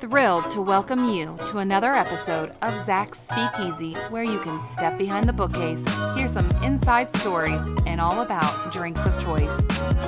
Thrilled 0.00 0.50
to 0.50 0.62
welcome 0.62 1.08
you 1.08 1.36
to 1.46 1.58
another 1.58 1.94
episode 1.94 2.52
of 2.62 2.86
Zach's 2.86 3.20
Speakeasy, 3.20 3.94
where 4.10 4.22
you 4.22 4.38
can 4.40 4.60
step 4.60 4.98
behind 4.98 5.28
the 5.28 5.32
bookcase, 5.32 5.82
hear 6.16 6.28
some 6.28 6.48
inside 6.62 7.10
stories, 7.16 7.58
and 7.86 8.00
all 8.00 8.20
about 8.20 8.72
drinks 8.72 9.00
of 9.04 9.18
choice. 9.22 9.50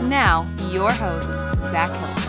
Now, 0.03 0.49
your 0.71 0.93
host, 0.93 1.33
Zach 1.73 1.89
Hilton. 1.89 2.27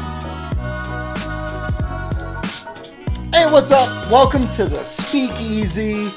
Hey, 3.34 3.46
what's 3.52 3.72
up? 3.72 4.10
Welcome 4.10 4.48
to 4.50 4.66
the 4.66 4.84
Speakeasy. 4.84 6.10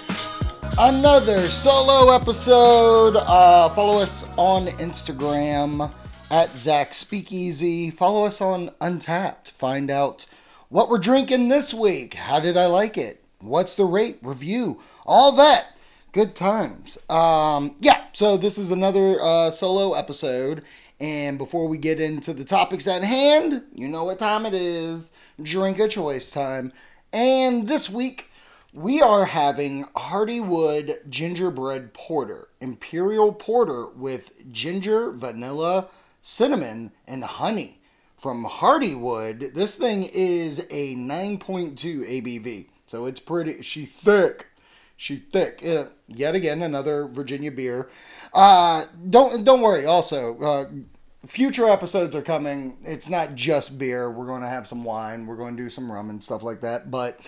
Another 0.78 1.46
solo 1.48 2.14
episode. 2.14 3.16
Uh, 3.16 3.68
follow 3.70 4.00
us 4.00 4.34
on 4.38 4.68
Instagram 4.78 5.92
at 6.30 6.56
Zach 6.56 6.94
Speakeasy. 6.94 7.90
Follow 7.90 8.24
us 8.24 8.40
on 8.40 8.70
Untappd. 8.80 9.48
Find 9.48 9.90
out 9.90 10.26
what 10.68 10.88
we're 10.88 10.98
drinking 10.98 11.48
this 11.48 11.74
week. 11.74 12.14
How 12.14 12.38
did 12.38 12.56
I 12.56 12.66
like 12.66 12.96
it? 12.96 13.24
What's 13.40 13.74
the 13.74 13.84
rate? 13.84 14.18
Review. 14.22 14.80
All 15.04 15.32
that. 15.32 15.76
Good 16.12 16.34
times. 16.34 16.98
Um, 17.08 17.76
yeah, 17.80 18.04
so 18.12 18.36
this 18.36 18.58
is 18.58 18.70
another 18.70 19.20
uh, 19.20 19.50
solo 19.50 19.94
episode. 19.94 20.62
And 21.00 21.38
before 21.38 21.66
we 21.66 21.78
get 21.78 22.00
into 22.00 22.32
the 22.32 22.44
topics 22.44 22.86
at 22.86 23.02
hand, 23.02 23.62
you 23.74 23.88
know 23.88 24.04
what 24.04 24.18
time 24.18 24.46
it 24.46 24.54
is. 24.54 25.10
Drink 25.42 25.78
a 25.78 25.88
choice 25.88 26.30
time. 26.30 26.72
And 27.12 27.66
this 27.66 27.88
week, 27.88 28.30
we 28.72 29.00
are 29.00 29.24
having 29.24 29.84
Hardywood 29.96 31.08
Gingerbread 31.08 31.92
Porter, 31.92 32.48
Imperial 32.60 33.32
Porter 33.32 33.86
with 33.88 34.52
ginger, 34.52 35.10
vanilla, 35.10 35.88
cinnamon, 36.22 36.92
and 37.06 37.24
honey 37.24 37.80
from 38.16 38.44
Hardywood. 38.44 39.54
This 39.54 39.76
thing 39.76 40.04
is 40.04 40.60
a 40.70 40.94
9.2 40.94 41.76
ABV, 41.76 42.66
so 42.86 43.06
it's 43.06 43.20
pretty. 43.20 43.62
She 43.62 43.86
thick. 43.86 44.46
She 44.96 45.16
thick. 45.16 45.60
Yeah, 45.62 45.84
yet 46.08 46.34
again, 46.34 46.60
another 46.60 47.06
Virginia 47.06 47.50
beer. 47.50 47.88
Uh, 48.34 48.84
don't 49.08 49.44
don't 49.44 49.62
worry. 49.62 49.86
Also, 49.86 50.38
uh, 50.40 50.66
future 51.26 51.68
episodes 51.68 52.14
are 52.14 52.22
coming. 52.22 52.76
It's 52.84 53.08
not 53.08 53.34
just 53.34 53.78
beer. 53.78 54.10
We're 54.10 54.26
going 54.26 54.42
to 54.42 54.48
have 54.48 54.68
some 54.68 54.84
wine. 54.84 55.26
We're 55.26 55.36
going 55.36 55.56
to 55.56 55.62
do 55.62 55.70
some 55.70 55.90
rum 55.90 56.10
and 56.10 56.22
stuff 56.22 56.42
like 56.42 56.60
that. 56.60 56.90
But 56.90 57.20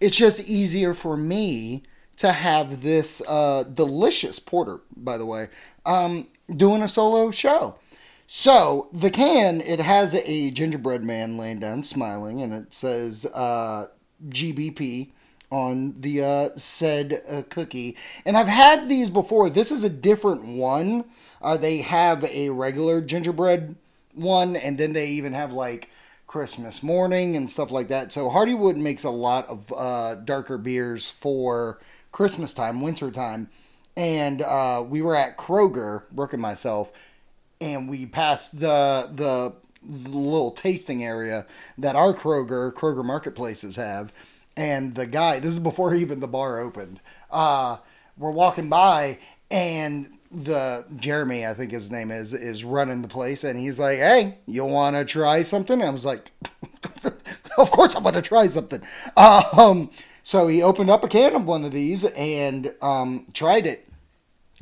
it's 0.00 0.16
just 0.16 0.48
easier 0.48 0.94
for 0.94 1.16
me 1.16 1.82
to 2.16 2.32
have 2.32 2.82
this 2.82 3.20
uh, 3.28 3.64
delicious 3.64 4.38
porter. 4.38 4.80
By 4.96 5.18
the 5.18 5.26
way, 5.26 5.48
um, 5.84 6.28
doing 6.54 6.82
a 6.82 6.88
solo 6.88 7.30
show. 7.30 7.76
So 8.30 8.90
the 8.92 9.10
can 9.10 9.62
it 9.62 9.80
has 9.80 10.14
a 10.14 10.50
gingerbread 10.50 11.02
man 11.02 11.38
laying 11.38 11.60
down 11.60 11.82
smiling, 11.82 12.42
and 12.42 12.52
it 12.52 12.74
says 12.74 13.24
uh, 13.24 13.88
GBP 14.28 15.08
on 15.50 15.98
the 15.98 16.22
uh, 16.22 16.50
said 16.54 17.22
uh, 17.26 17.42
cookie. 17.48 17.96
And 18.26 18.36
I've 18.36 18.46
had 18.46 18.86
these 18.86 19.08
before. 19.08 19.48
This 19.48 19.70
is 19.70 19.82
a 19.82 19.88
different 19.88 20.44
one. 20.44 21.06
Uh, 21.40 21.56
they 21.56 21.78
have 21.78 22.22
a 22.24 22.50
regular 22.50 23.00
gingerbread 23.00 23.76
one, 24.12 24.56
and 24.56 24.76
then 24.76 24.92
they 24.92 25.08
even 25.08 25.32
have 25.32 25.54
like 25.54 25.90
Christmas 26.26 26.82
morning 26.82 27.34
and 27.34 27.50
stuff 27.50 27.70
like 27.70 27.88
that. 27.88 28.12
So 28.12 28.28
Hardywood 28.28 28.76
makes 28.76 29.04
a 29.04 29.10
lot 29.10 29.48
of 29.48 29.72
uh, 29.74 30.16
darker 30.16 30.58
beers 30.58 31.06
for 31.06 31.78
Christmas 32.12 32.52
time, 32.52 32.82
winter 32.82 33.10
time. 33.10 33.48
And 33.96 34.42
uh, 34.42 34.84
we 34.86 35.00
were 35.00 35.16
at 35.16 35.38
Kroger, 35.38 36.02
Brooke 36.12 36.34
and 36.34 36.42
myself, 36.42 36.92
and 37.60 37.88
we 37.88 38.06
passed 38.06 38.60
the 38.60 39.08
the 39.12 39.54
little 39.86 40.50
tasting 40.50 41.04
area 41.04 41.46
that 41.76 41.96
our 41.96 42.14
Kroger 42.14 42.72
Kroger 42.72 43.04
marketplaces 43.04 43.76
have, 43.76 44.12
and 44.56 44.94
the 44.94 45.06
guy 45.06 45.38
this 45.38 45.54
is 45.54 45.60
before 45.60 45.94
even 45.96 46.20
the 46.20 46.28
bar 46.28 46.58
opened. 46.58 47.00
Uh, 47.30 47.78
we're 48.16 48.30
walking 48.30 48.68
by 48.68 49.18
and 49.50 50.18
the 50.30 50.84
Jeremy, 50.96 51.46
I 51.46 51.54
think 51.54 51.70
his 51.70 51.90
name 51.90 52.10
is, 52.10 52.34
is 52.34 52.64
running 52.64 53.02
the 53.02 53.08
place, 53.08 53.44
and 53.44 53.58
he's 53.58 53.78
like, 53.78 53.98
"Hey, 53.98 54.38
you 54.46 54.64
want 54.64 54.96
to 54.96 55.04
try 55.04 55.42
something?" 55.42 55.80
I 55.82 55.90
was 55.90 56.04
like, 56.04 56.30
"Of 57.58 57.70
course, 57.70 57.96
I 57.96 58.00
want 58.00 58.16
to 58.16 58.22
try 58.22 58.46
something." 58.46 58.82
Um, 59.16 59.90
so 60.22 60.46
he 60.46 60.62
opened 60.62 60.90
up 60.90 61.02
a 61.02 61.08
can 61.08 61.34
of 61.34 61.46
one 61.46 61.64
of 61.64 61.72
these 61.72 62.04
and 62.04 62.74
um, 62.82 63.26
tried 63.32 63.66
it. 63.66 63.88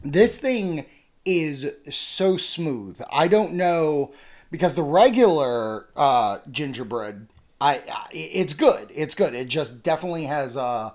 This 0.04 0.38
thing 0.38 0.86
is 1.26 1.70
so 1.90 2.36
smooth. 2.38 3.00
I 3.12 3.28
don't 3.28 3.54
know 3.54 4.12
because 4.50 4.74
the 4.74 4.82
regular 4.82 5.86
uh, 5.96 6.38
gingerbread, 6.50 7.26
I, 7.60 7.82
I 7.92 8.06
it's 8.12 8.54
good. 8.54 8.88
It's 8.94 9.14
good. 9.14 9.34
It 9.34 9.48
just 9.48 9.82
definitely 9.82 10.24
has 10.24 10.56
a 10.56 10.94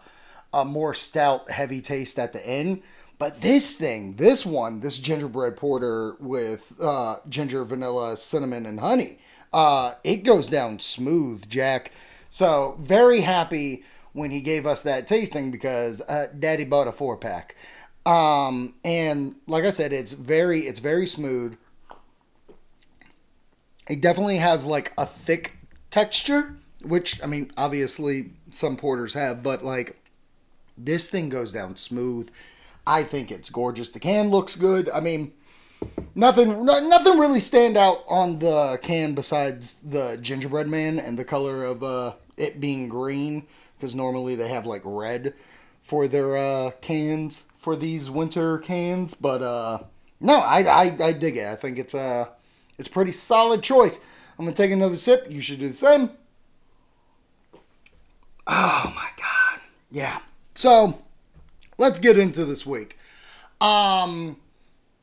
a 0.54 0.66
more 0.66 0.94
stout, 0.94 1.50
heavy 1.50 1.82
taste 1.82 2.20
at 2.20 2.34
the 2.34 2.46
end. 2.46 2.82
But 3.18 3.42
this 3.42 3.74
thing, 3.74 4.16
this 4.16 4.46
one, 4.46 4.80
this 4.80 4.98
gingerbread 4.98 5.56
porter 5.56 6.16
with 6.20 6.74
uh, 6.82 7.18
ginger, 7.30 7.64
vanilla, 7.64 8.18
cinnamon, 8.18 8.66
and 8.66 8.80
honey, 8.80 9.20
uh, 9.54 9.94
it 10.04 10.24
goes 10.24 10.50
down 10.50 10.80
smooth, 10.80 11.48
Jack. 11.48 11.92
So 12.30 12.76
very 12.80 13.22
happy 13.22 13.84
when 14.14 14.32
he 14.32 14.42
gave 14.42 14.66
us 14.66 14.82
that 14.82 15.08
tasting 15.08 15.52
because 15.52 16.02
uh, 16.02 16.28
Daddy 16.38 16.66
bought 16.66 16.88
a 16.88 16.92
four 16.92 17.16
pack. 17.16 17.56
Um, 18.06 18.74
and 18.84 19.36
like 19.48 19.64
I 19.64 19.70
said, 19.70 19.94
it's 19.94 20.14
very 20.14 20.62
it's 20.62 20.80
very 20.80 21.06
smooth. 21.06 21.58
It 23.88 24.02
definitely 24.02 24.38
has 24.38 24.66
like 24.66 24.94
a 24.98 25.06
thick 25.06 25.58
texture, 25.90 26.56
which 26.84 27.22
I 27.24 27.28
mean, 27.28 27.52
obviously 27.58 28.32
some 28.50 28.78
porters 28.78 29.14
have, 29.14 29.44
but 29.44 29.64
like 29.64 30.00
this 30.78 31.10
thing 31.10 31.30
goes 31.30 31.52
down 31.52 31.76
smooth. 31.76 32.30
I 32.88 33.04
think 33.04 33.32
it's 33.32 33.50
gorgeous. 33.50 33.90
The 33.90 34.00
can 34.00 34.30
looks 34.30 34.56
good. 34.56 34.90
I 34.90 35.00
mean, 35.00 35.34
nothing 36.16 36.66
nothing 36.66 37.20
really 37.20 37.40
stand 37.40 37.78
out 37.78 38.04
on 38.08 38.40
the 38.40 38.80
can 38.82 39.14
besides 39.14 39.74
the 39.74 40.18
gingerbread 40.22 40.68
man 40.68 41.00
and 41.00 41.20
the 41.20 41.26
color 41.26 41.66
of 41.66 41.84
uh, 41.84 42.14
it 42.38 42.60
being 42.60 42.90
green 42.90 43.46
because 43.78 43.94
normally 43.94 44.34
they 44.34 44.48
have 44.48 44.66
like 44.66 44.82
red 44.84 45.36
for 45.82 46.08
their 46.08 46.38
uh, 46.38 46.72
cans 46.82 47.44
for 47.62 47.76
these 47.76 48.10
winter 48.10 48.58
cans. 48.58 49.14
But 49.14 49.42
uh, 49.42 49.84
no, 50.20 50.40
I, 50.40 50.64
I 50.64 50.98
I 51.02 51.14
dig 51.14 51.38
it. 51.38 51.48
I 51.48 51.56
think 51.56 51.78
it's 51.78 51.94
a 51.94 52.30
it's 52.78 52.90
a 52.90 52.92
pretty 52.92 53.14
solid 53.14 53.64
choice. 53.64 54.00
I'm 54.38 54.46
gonna 54.46 54.56
take 54.56 54.72
another 54.72 54.98
sip. 54.98 55.28
You 55.30 55.42
should 55.42 55.60
do 55.60 55.70
the 55.70 55.74
same. 55.74 56.10
Oh 58.48 58.92
my 58.96 59.10
god, 59.18 59.62
yeah. 59.92 60.20
So 60.56 61.02
let's 61.78 62.00
get 62.00 62.18
into 62.18 62.44
this 62.44 62.66
week. 62.66 62.98
Um, 63.62 64.38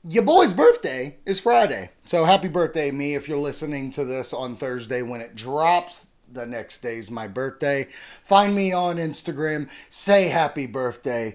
your 0.06 0.24
boy's 0.24 0.52
birthday 0.52 1.16
is 1.24 1.38
Friday. 1.38 1.90
So 2.04 2.24
happy 2.24 2.48
birthday, 2.48 2.90
me, 2.90 3.14
if 3.14 3.28
you're 3.28 3.38
listening 3.38 3.90
to 3.92 4.04
this 4.04 4.32
on 4.32 4.56
Thursday 4.56 5.02
when 5.02 5.20
it 5.20 5.34
drops. 5.34 6.08
The 6.30 6.44
next 6.44 6.82
day's 6.82 7.10
my 7.10 7.26
birthday. 7.26 7.88
Find 8.22 8.54
me 8.54 8.70
on 8.70 8.96
Instagram. 8.96 9.70
Say 9.88 10.28
happy 10.28 10.66
birthday. 10.66 11.34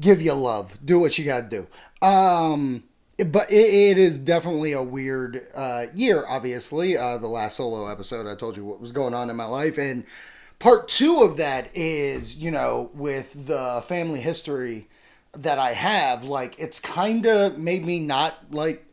Give 0.00 0.22
you 0.22 0.32
love. 0.32 0.78
Do 0.84 0.98
what 0.98 1.18
you 1.18 1.24
got 1.24 1.50
to 1.50 1.66
do. 2.00 2.06
Um, 2.06 2.84
but 3.18 3.50
it, 3.50 3.74
it 3.74 3.98
is 3.98 4.18
definitely 4.18 4.72
a 4.72 4.82
weird 4.82 5.46
uh, 5.54 5.86
year, 5.94 6.24
obviously. 6.26 6.96
Uh, 6.96 7.18
the 7.18 7.28
last 7.28 7.56
solo 7.56 7.86
episode, 7.86 8.26
I 8.26 8.34
told 8.34 8.56
you 8.56 8.64
what 8.64 8.80
was 8.80 8.92
going 8.92 9.14
on 9.14 9.28
in 9.28 9.36
my 9.36 9.44
life. 9.44 9.78
And 9.78 10.04
part 10.58 10.88
two 10.88 11.22
of 11.22 11.36
that 11.36 11.70
is, 11.74 12.36
you 12.36 12.50
know, 12.50 12.90
with 12.94 13.46
the 13.46 13.82
family 13.86 14.20
history 14.20 14.88
that 15.32 15.58
I 15.58 15.72
have, 15.72 16.24
like 16.24 16.58
it's 16.58 16.80
kind 16.80 17.26
of 17.26 17.58
made 17.58 17.84
me 17.84 18.00
not 18.00 18.52
like 18.52 18.84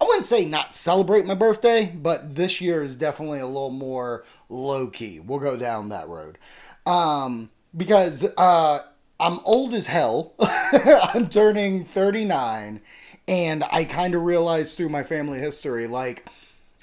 I 0.00 0.04
wouldn't 0.04 0.26
say 0.26 0.44
not 0.44 0.74
celebrate 0.74 1.24
my 1.24 1.34
birthday, 1.34 1.86
but 1.94 2.34
this 2.34 2.60
year 2.60 2.82
is 2.82 2.96
definitely 2.96 3.40
a 3.40 3.46
little 3.46 3.70
more 3.70 4.24
low 4.48 4.88
key. 4.88 5.20
We'll 5.20 5.38
go 5.38 5.56
down 5.56 5.88
that 5.88 6.08
road. 6.08 6.36
Um, 6.84 7.50
because 7.74 8.26
uh, 8.36 8.80
I'm 9.18 9.40
old 9.44 9.74
as 9.74 9.86
hell. 9.86 10.34
I'm 10.40 11.28
turning 11.28 11.84
39, 11.84 12.80
and 13.28 13.64
I 13.70 13.84
kind 13.84 14.14
of 14.14 14.22
realized 14.22 14.76
through 14.76 14.90
my 14.90 15.02
family 15.02 15.38
history, 15.38 15.86
like, 15.86 16.28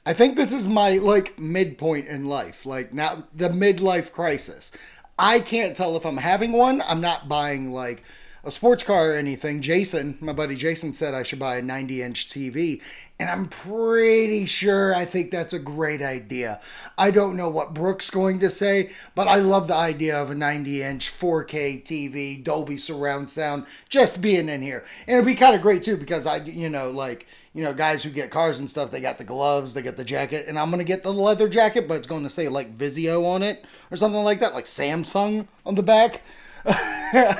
I 0.06 0.14
think 0.14 0.36
this 0.36 0.52
is 0.52 0.68
my 0.68 0.98
like 0.98 1.40
midpoint 1.40 2.08
in 2.08 2.26
life, 2.26 2.66
like 2.66 2.94
now 2.94 3.24
the 3.34 3.48
midlife 3.48 4.12
crisis. 4.12 4.72
I 5.18 5.40
can't 5.40 5.78
tell 5.78 5.96
if 5.96 6.06
I'm 6.06 6.18
having 6.18 6.52
one. 6.52 6.82
I'm 6.82 7.00
not 7.00 7.30
buying 7.30 7.72
like 7.72 8.04
a 8.46 8.52
sports 8.52 8.84
car 8.84 9.12
or 9.12 9.16
anything. 9.16 9.62
Jason, 9.62 10.18
my 10.20 10.34
buddy 10.34 10.56
Jason 10.56 10.94
said 10.94 11.14
I 11.14 11.24
should 11.24 11.40
buy 11.40 11.58
a 11.58 11.62
90 11.62 12.02
inch 12.02 12.30
TV. 12.30 12.82
And 13.20 13.30
I'm 13.30 13.48
pretty 13.48 14.46
sure 14.48 14.94
I 14.94 15.06
think 15.06 15.32
that's 15.32 15.54
a 15.54 15.60
great 15.60 16.02
idea. 16.02 16.60
I 16.98 17.12
don't 17.12 17.38
know 17.38 17.48
what 17.48 17.74
Brooke's 17.74 18.10
going 18.10 18.40
to 18.40 18.50
say, 18.50 18.90
but 19.16 19.28
I 19.28 19.36
love 19.36 19.68
the 19.68 19.76
idea 19.76 20.22
of 20.22 20.32
a 20.32 20.36
90 20.36 20.84
inch 20.84 21.12
4K 21.12 21.84
TV, 21.84 22.44
Dolby 22.44 22.78
surround 22.78 23.30
sound, 23.30 23.66
just 23.88 24.22
being 24.22 24.50
in 24.50 24.62
here. 24.62 24.84
And 25.08 25.14
it'd 25.14 25.28
be 25.28 25.36
kind 25.36 25.56
of 25.56 25.62
great 25.62 25.84
too 25.84 25.96
because 25.96 26.26
I, 26.26 26.38
you 26.38 26.70
know, 26.70 26.92
like, 26.92 27.28
you 27.54 27.64
know, 27.64 27.74
guys 27.74 28.04
who 28.04 28.10
get 28.10 28.32
cars 28.32 28.60
and 28.60 28.70
stuff, 28.70 28.92
they 28.92 29.00
got 29.00 29.20
the 29.20 29.24
gloves, 29.24 29.74
they 29.74 29.84
get 29.84 29.96
the 29.96 30.04
jacket, 30.04 30.48
and 30.48 30.58
I'm 30.58 30.72
gonna 30.72 30.84
get 30.84 31.04
the 31.04 31.14
leather 31.14 31.48
jacket, 31.48 31.88
but 31.88 31.98
it's 31.98 32.08
going 32.08 32.24
to 32.24 32.30
say 32.30 32.50
like 32.50 32.78
Vizio 32.78 33.26
on 33.26 33.44
it 33.44 33.64
or 33.92 33.96
something 33.96 34.24
like 34.24 34.40
that, 34.40 34.56
like 34.56 34.66
Samsung 34.66 35.48
on 35.66 35.76
the 35.76 35.84
back. 35.84 36.24
uh, 36.66 37.36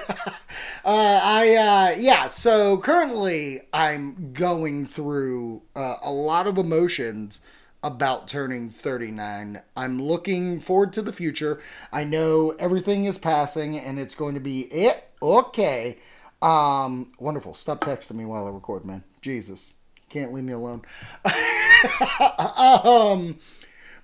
I 0.86 1.56
uh, 1.56 2.00
yeah. 2.00 2.28
So 2.28 2.78
currently, 2.78 3.62
I'm 3.72 4.34
going 4.34 4.86
through 4.86 5.62
uh, 5.76 5.96
a 6.02 6.12
lot 6.12 6.48
of 6.48 6.58
emotions 6.58 7.42
about 7.84 8.28
turning 8.28 8.70
39. 8.70 9.62
I'm 9.76 10.02
looking 10.02 10.60
forward 10.60 10.94
to 10.94 11.02
the 11.02 11.14
future. 11.14 11.62
I 11.92 12.04
know 12.04 12.52
everything 12.60 13.06
is 13.06 13.18
passing, 13.18 13.78
and 13.78 14.00
it's 14.00 14.16
going 14.16 14.34
to 14.34 14.40
be 14.40 14.62
it. 14.62 15.10
Okay. 15.22 15.98
Um, 16.42 17.14
wonderful. 17.20 17.54
Stop 17.54 17.82
texting 17.82 18.16
me 18.16 18.26
while 18.26 18.46
I 18.46 18.50
record, 18.50 18.84
man. 18.84 19.04
Jesus, 19.22 19.72
can't 20.10 20.34
leave 20.34 20.44
me 20.44 20.54
alone. 20.54 20.82
um, 22.84 23.40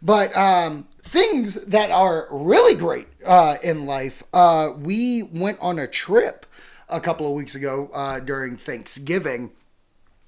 but 0.01 0.35
um, 0.35 0.87
things 1.03 1.55
that 1.55 1.91
are 1.91 2.27
really 2.31 2.75
great 2.75 3.07
uh, 3.25 3.57
in 3.63 3.85
life. 3.85 4.23
Uh, 4.33 4.71
we 4.77 5.23
went 5.23 5.59
on 5.59 5.79
a 5.79 5.87
trip 5.87 6.45
a 6.87 6.99
couple 6.99 7.27
of 7.27 7.33
weeks 7.33 7.55
ago 7.55 7.89
uh, 7.93 8.19
during 8.19 8.57
Thanksgiving. 8.57 9.51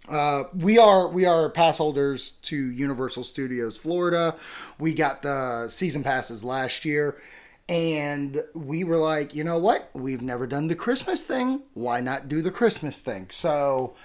Uh, 0.09 0.44
we 0.56 0.77
are 0.77 1.07
we 1.07 1.25
are 1.25 1.50
pass 1.50 1.77
holders 1.77 2.31
to 2.41 2.56
Universal 2.56 3.23
Studios 3.23 3.77
Florida. 3.77 4.35
We 4.79 4.94
got 4.94 5.21
the 5.21 5.69
season 5.69 6.03
passes 6.03 6.44
last 6.44 6.83
year, 6.85 7.21
and 7.69 8.44
we 8.56 8.83
were 8.83 8.97
like, 8.97 9.35
you 9.35 9.44
know 9.44 9.59
what? 9.59 9.89
We've 9.94 10.21
never 10.21 10.47
done 10.47 10.67
the 10.67 10.75
Christmas 10.75 11.24
thing. 11.24 11.62
Why 11.75 12.01
not 12.01 12.27
do 12.27 12.41
the 12.41 12.51
Christmas 12.51 13.00
thing? 13.00 13.27
So 13.29 13.95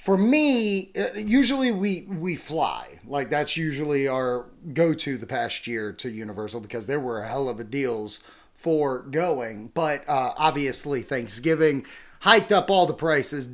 for 0.00 0.16
me, 0.16 0.92
uh, 0.96 1.12
usually 1.14 1.70
we 1.70 2.06
we 2.08 2.34
fly. 2.34 2.98
Like 3.06 3.28
that's 3.28 3.58
usually 3.58 4.08
our 4.08 4.46
go 4.72 4.94
to 4.94 5.18
the 5.18 5.26
past 5.26 5.66
year 5.66 5.92
to 5.92 6.08
Universal 6.08 6.60
because 6.60 6.86
there 6.86 6.98
were 6.98 7.20
a 7.20 7.28
hell 7.28 7.50
of 7.50 7.60
a 7.60 7.64
deals 7.64 8.20
for 8.54 9.00
going. 9.00 9.70
But 9.74 10.08
uh, 10.08 10.32
obviously 10.38 11.02
Thanksgiving 11.02 11.84
hiked 12.20 12.50
up 12.50 12.70
all 12.70 12.86
the 12.86 12.94
prices. 12.94 13.50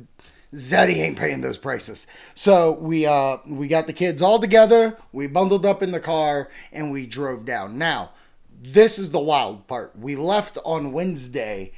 Zeddy 0.53 0.95
ain't 0.95 1.17
paying 1.17 1.41
those 1.41 1.57
prices. 1.57 2.07
So 2.33 2.79
we 2.79 3.05
uh 3.05 3.39
we 3.45 3.67
got 3.67 3.85
the 3.85 3.91
kids 3.91 4.21
all 4.21 4.39
together, 4.39 4.97
we 5.11 5.27
bundled 5.27 5.65
up 5.65 5.83
in 5.83 5.91
the 5.91 5.99
car, 5.99 6.49
and 6.71 6.93
we 6.93 7.05
drove 7.05 7.43
down. 7.43 7.77
Now, 7.77 8.11
this 8.57 8.97
is 8.97 9.11
the 9.11 9.19
wild 9.19 9.67
part. 9.67 9.99
We 9.99 10.15
left 10.15 10.57
on 10.63 10.93
Wednesday 10.93 11.73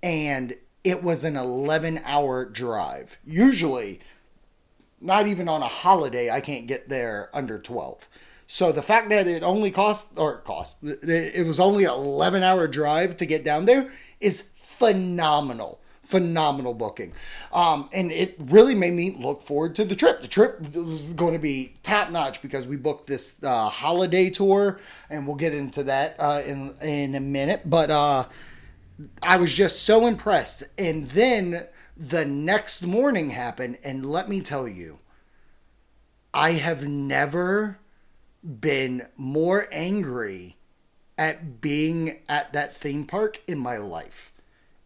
and 0.00 0.54
it 0.84 1.02
was 1.02 1.24
an 1.24 1.36
11 1.36 2.00
hour 2.04 2.44
drive. 2.44 3.18
Usually 3.24 4.00
not 5.02 5.26
even 5.26 5.48
on 5.48 5.62
a 5.62 5.68
holiday, 5.68 6.30
I 6.30 6.40
can't 6.40 6.66
get 6.66 6.88
there 6.88 7.28
under 7.32 7.58
12. 7.58 8.08
So 8.46 8.70
the 8.70 8.82
fact 8.82 9.08
that 9.08 9.26
it 9.26 9.42
only 9.42 9.70
cost, 9.70 10.12
or 10.16 10.38
cost, 10.38 10.78
it 10.82 11.46
was 11.46 11.58
only 11.58 11.84
an 11.84 11.92
11 11.92 12.42
hour 12.42 12.68
drive 12.68 13.16
to 13.16 13.26
get 13.26 13.44
down 13.44 13.64
there 13.64 13.92
is 14.20 14.42
phenomenal. 14.42 15.80
Phenomenal 16.04 16.74
booking. 16.74 17.12
Um, 17.52 17.88
and 17.92 18.12
it 18.12 18.36
really 18.38 18.74
made 18.74 18.92
me 18.92 19.16
look 19.18 19.40
forward 19.40 19.74
to 19.76 19.84
the 19.84 19.96
trip. 19.96 20.20
The 20.20 20.28
trip 20.28 20.74
was 20.74 21.14
going 21.14 21.32
to 21.32 21.38
be 21.38 21.74
top 21.82 22.10
notch 22.10 22.42
because 22.42 22.66
we 22.66 22.76
booked 22.76 23.06
this 23.06 23.42
uh, 23.42 23.70
holiday 23.70 24.28
tour, 24.28 24.78
and 25.08 25.26
we'll 25.26 25.36
get 25.36 25.54
into 25.54 25.84
that 25.84 26.16
uh, 26.18 26.42
in, 26.44 26.74
in 26.82 27.14
a 27.14 27.20
minute. 27.20 27.62
But 27.64 27.90
uh, 27.90 28.26
I 29.22 29.36
was 29.36 29.52
just 29.52 29.82
so 29.82 30.06
impressed. 30.06 30.64
And 30.76 31.08
then 31.10 31.66
the 31.96 32.24
next 32.24 32.82
morning 32.84 33.30
happened, 33.30 33.78
and 33.84 34.04
let 34.04 34.28
me 34.28 34.40
tell 34.40 34.66
you, 34.66 34.98
I 36.34 36.52
have 36.52 36.86
never 36.86 37.78
been 38.42 39.06
more 39.16 39.68
angry 39.70 40.56
at 41.18 41.60
being 41.60 42.20
at 42.28 42.52
that 42.52 42.74
theme 42.74 43.04
park 43.06 43.40
in 43.46 43.58
my 43.58 43.76
life. 43.76 44.32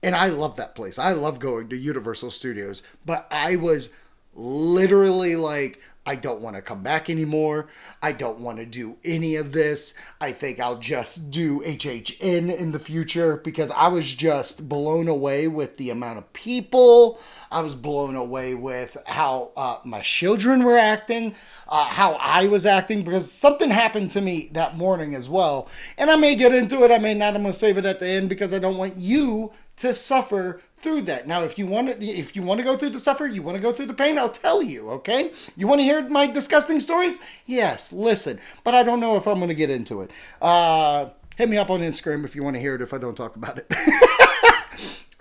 And 0.02 0.14
I 0.14 0.28
love 0.28 0.56
that 0.56 0.74
place. 0.74 0.98
I 0.98 1.12
love 1.12 1.38
going 1.38 1.68
to 1.68 1.76
Universal 1.76 2.32
Studios, 2.32 2.82
but 3.04 3.26
I 3.30 3.56
was 3.56 3.90
literally 4.34 5.36
like, 5.36 5.80
I 6.06 6.14
don't 6.14 6.40
want 6.40 6.54
to 6.54 6.62
come 6.62 6.84
back 6.84 7.10
anymore. 7.10 7.66
I 8.00 8.12
don't 8.12 8.38
want 8.38 8.58
to 8.58 8.64
do 8.64 8.96
any 9.04 9.34
of 9.34 9.52
this. 9.52 9.92
I 10.20 10.30
think 10.30 10.60
I'll 10.60 10.78
just 10.78 11.32
do 11.32 11.60
HHN 11.62 12.56
in 12.56 12.70
the 12.70 12.78
future 12.78 13.38
because 13.38 13.72
I 13.72 13.88
was 13.88 14.14
just 14.14 14.68
blown 14.68 15.08
away 15.08 15.48
with 15.48 15.76
the 15.78 15.90
amount 15.90 16.18
of 16.18 16.32
people. 16.32 17.18
I 17.50 17.60
was 17.60 17.74
blown 17.74 18.14
away 18.14 18.54
with 18.54 18.96
how 19.06 19.50
uh, 19.56 19.78
my 19.84 20.00
children 20.00 20.62
were 20.62 20.78
acting, 20.78 21.34
uh, 21.68 21.86
how 21.86 22.12
I 22.20 22.46
was 22.46 22.66
acting, 22.66 23.02
because 23.02 23.30
something 23.30 23.70
happened 23.70 24.12
to 24.12 24.20
me 24.20 24.50
that 24.52 24.76
morning 24.76 25.16
as 25.16 25.28
well. 25.28 25.68
And 25.98 26.08
I 26.08 26.16
may 26.16 26.36
get 26.36 26.54
into 26.54 26.84
it, 26.84 26.92
I 26.92 26.98
may 26.98 27.14
not. 27.14 27.34
I'm 27.34 27.42
going 27.42 27.52
to 27.52 27.58
save 27.58 27.78
it 27.78 27.84
at 27.84 27.98
the 27.98 28.06
end 28.06 28.28
because 28.28 28.52
I 28.52 28.60
don't 28.60 28.76
want 28.76 28.96
you 28.96 29.52
to 29.76 29.94
suffer 29.94 30.60
through 30.78 31.02
that. 31.02 31.26
Now, 31.26 31.42
if 31.42 31.58
you 31.58 31.66
want 31.66 31.88
to, 31.88 32.04
if 32.04 32.36
you 32.36 32.42
want 32.42 32.58
to 32.58 32.64
go 32.64 32.76
through 32.76 32.90
the 32.90 32.98
suffer, 32.98 33.26
you 33.26 33.42
want 33.42 33.56
to 33.56 33.62
go 33.62 33.72
through 33.72 33.86
the 33.86 33.94
pain, 33.94 34.18
I'll 34.18 34.28
tell 34.28 34.62
you. 34.62 34.90
Okay? 34.90 35.32
You 35.56 35.66
want 35.66 35.80
to 35.80 35.84
hear 35.84 36.06
my 36.08 36.26
disgusting 36.26 36.80
stories? 36.80 37.18
Yes, 37.46 37.92
listen. 37.92 38.38
But 38.62 38.74
I 38.74 38.82
don't 38.82 39.00
know 39.00 39.16
if 39.16 39.26
I'm 39.26 39.36
going 39.36 39.48
to 39.48 39.54
get 39.54 39.70
into 39.70 40.02
it. 40.02 40.10
Uh, 40.40 41.10
hit 41.36 41.48
me 41.48 41.56
up 41.56 41.70
on 41.70 41.80
Instagram 41.80 42.24
if 42.24 42.36
you 42.36 42.42
want 42.42 42.54
to 42.54 42.60
hear 42.60 42.74
it. 42.74 42.82
If 42.82 42.92
I 42.92 42.98
don't 42.98 43.16
talk 43.16 43.36
about 43.36 43.58
it. 43.58 43.72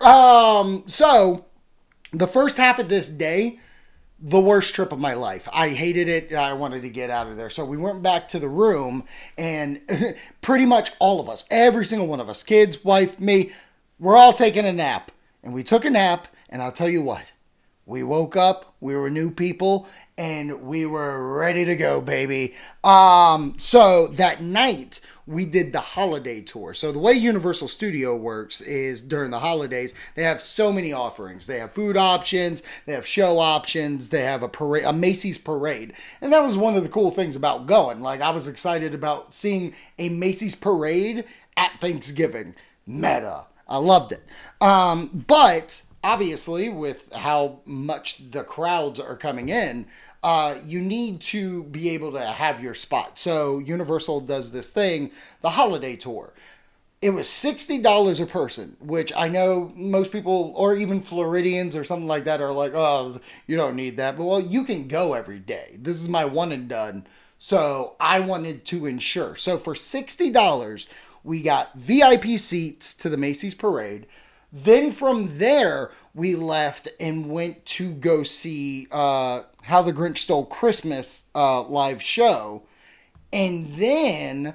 um. 0.00 0.84
So, 0.86 1.46
the 2.12 2.26
first 2.26 2.56
half 2.56 2.78
of 2.78 2.88
this 2.88 3.08
day. 3.08 3.60
The 4.18 4.40
worst 4.40 4.74
trip 4.74 4.92
of 4.92 4.98
my 4.98 5.12
life. 5.12 5.46
I 5.52 5.68
hated 5.68 6.08
it. 6.08 6.32
I 6.32 6.54
wanted 6.54 6.80
to 6.80 6.88
get 6.88 7.10
out 7.10 7.26
of 7.26 7.36
there. 7.36 7.50
So 7.50 7.66
we 7.66 7.76
went 7.76 8.02
back 8.02 8.28
to 8.28 8.38
the 8.38 8.48
room, 8.48 9.04
and 9.36 9.82
pretty 10.40 10.64
much 10.64 10.92
all 10.98 11.20
of 11.20 11.28
us, 11.28 11.44
every 11.50 11.84
single 11.84 12.08
one 12.08 12.18
of 12.18 12.30
us, 12.30 12.42
kids, 12.42 12.82
wife, 12.82 13.20
me, 13.20 13.52
we're 13.98 14.16
all 14.16 14.32
taking 14.32 14.64
a 14.64 14.72
nap 14.72 15.12
and 15.46 15.54
we 15.54 15.62
took 15.62 15.84
a 15.84 15.90
nap, 15.90 16.26
and 16.48 16.60
I'll 16.60 16.72
tell 16.72 16.88
you 16.88 17.02
what, 17.02 17.30
we 17.86 18.02
woke 18.02 18.34
up, 18.34 18.74
we 18.80 18.96
were 18.96 19.08
new 19.08 19.30
people, 19.30 19.86
and 20.18 20.62
we 20.62 20.86
were 20.86 21.36
ready 21.36 21.64
to 21.64 21.76
go, 21.76 22.00
baby. 22.00 22.56
Um, 22.82 23.54
so 23.56 24.08
that 24.08 24.42
night 24.42 25.00
we 25.24 25.46
did 25.46 25.70
the 25.70 25.78
holiday 25.78 26.40
tour. 26.40 26.74
So 26.74 26.90
the 26.90 26.98
way 26.98 27.12
Universal 27.12 27.68
Studio 27.68 28.16
works 28.16 28.60
is 28.60 29.00
during 29.00 29.30
the 29.30 29.38
holidays, 29.38 29.94
they 30.16 30.24
have 30.24 30.40
so 30.40 30.72
many 30.72 30.92
offerings. 30.92 31.46
They 31.46 31.60
have 31.60 31.70
food 31.70 31.96
options, 31.96 32.64
they 32.84 32.94
have 32.94 33.06
show 33.06 33.38
options, 33.38 34.08
they 34.08 34.22
have 34.22 34.42
a 34.42 34.48
parade, 34.48 34.84
a 34.84 34.92
Macy's 34.92 35.38
parade. 35.38 35.92
And 36.20 36.32
that 36.32 36.42
was 36.42 36.56
one 36.56 36.74
of 36.74 36.82
the 36.82 36.88
cool 36.88 37.12
things 37.12 37.36
about 37.36 37.66
going. 37.66 38.00
Like 38.00 38.20
I 38.20 38.30
was 38.30 38.48
excited 38.48 38.94
about 38.94 39.32
seeing 39.32 39.74
a 39.96 40.08
Macy's 40.08 40.56
parade 40.56 41.24
at 41.56 41.78
Thanksgiving. 41.78 42.56
Meta 42.84 43.46
I 43.68 43.78
loved 43.78 44.12
it. 44.12 44.22
Um, 44.60 45.24
but 45.26 45.82
obviously, 46.04 46.68
with 46.68 47.12
how 47.12 47.60
much 47.64 48.30
the 48.30 48.44
crowds 48.44 49.00
are 49.00 49.16
coming 49.16 49.48
in, 49.48 49.86
uh, 50.22 50.56
you 50.64 50.80
need 50.80 51.20
to 51.20 51.64
be 51.64 51.90
able 51.90 52.12
to 52.12 52.24
have 52.24 52.62
your 52.62 52.74
spot. 52.74 53.18
So 53.18 53.58
Universal 53.58 54.22
does 54.22 54.52
this 54.52 54.70
thing, 54.70 55.10
the 55.40 55.50
holiday 55.50 55.96
tour. 55.96 56.32
It 57.02 57.10
was 57.10 57.28
sixty 57.28 57.78
dollars 57.78 58.20
a 58.20 58.26
person, 58.26 58.76
which 58.80 59.12
I 59.14 59.28
know 59.28 59.70
most 59.76 60.10
people, 60.10 60.52
or 60.56 60.74
even 60.74 61.00
Floridians 61.00 61.76
or 61.76 61.84
something 61.84 62.08
like 62.08 62.24
that, 62.24 62.40
are 62.40 62.52
like, 62.52 62.72
"Oh, 62.74 63.20
you 63.46 63.56
don't 63.56 63.76
need 63.76 63.98
that." 63.98 64.16
But 64.16 64.24
well, 64.24 64.40
you 64.40 64.64
can 64.64 64.88
go 64.88 65.12
every 65.12 65.38
day. 65.38 65.76
This 65.78 66.00
is 66.00 66.08
my 66.08 66.24
one 66.24 66.52
and 66.52 66.68
done. 66.68 67.06
So 67.38 67.96
I 68.00 68.20
wanted 68.20 68.64
to 68.66 68.86
ensure. 68.86 69.36
So 69.36 69.58
for 69.58 69.74
sixty 69.74 70.30
dollars, 70.30 70.88
we 71.26 71.42
got 71.42 71.74
VIP 71.74 72.38
seats 72.38 72.94
to 72.94 73.08
the 73.08 73.16
Macy's 73.16 73.54
parade. 73.54 74.06
Then 74.52 74.90
from 74.92 75.38
there, 75.38 75.90
we 76.14 76.36
left 76.36 76.88
and 77.00 77.28
went 77.28 77.66
to 77.66 77.92
go 77.92 78.22
see 78.22 78.86
uh, 78.92 79.42
How 79.62 79.82
the 79.82 79.92
Grinch 79.92 80.18
Stole 80.18 80.46
Christmas 80.46 81.28
uh, 81.34 81.62
live 81.62 82.00
show. 82.00 82.62
And 83.32 83.66
then 83.66 84.54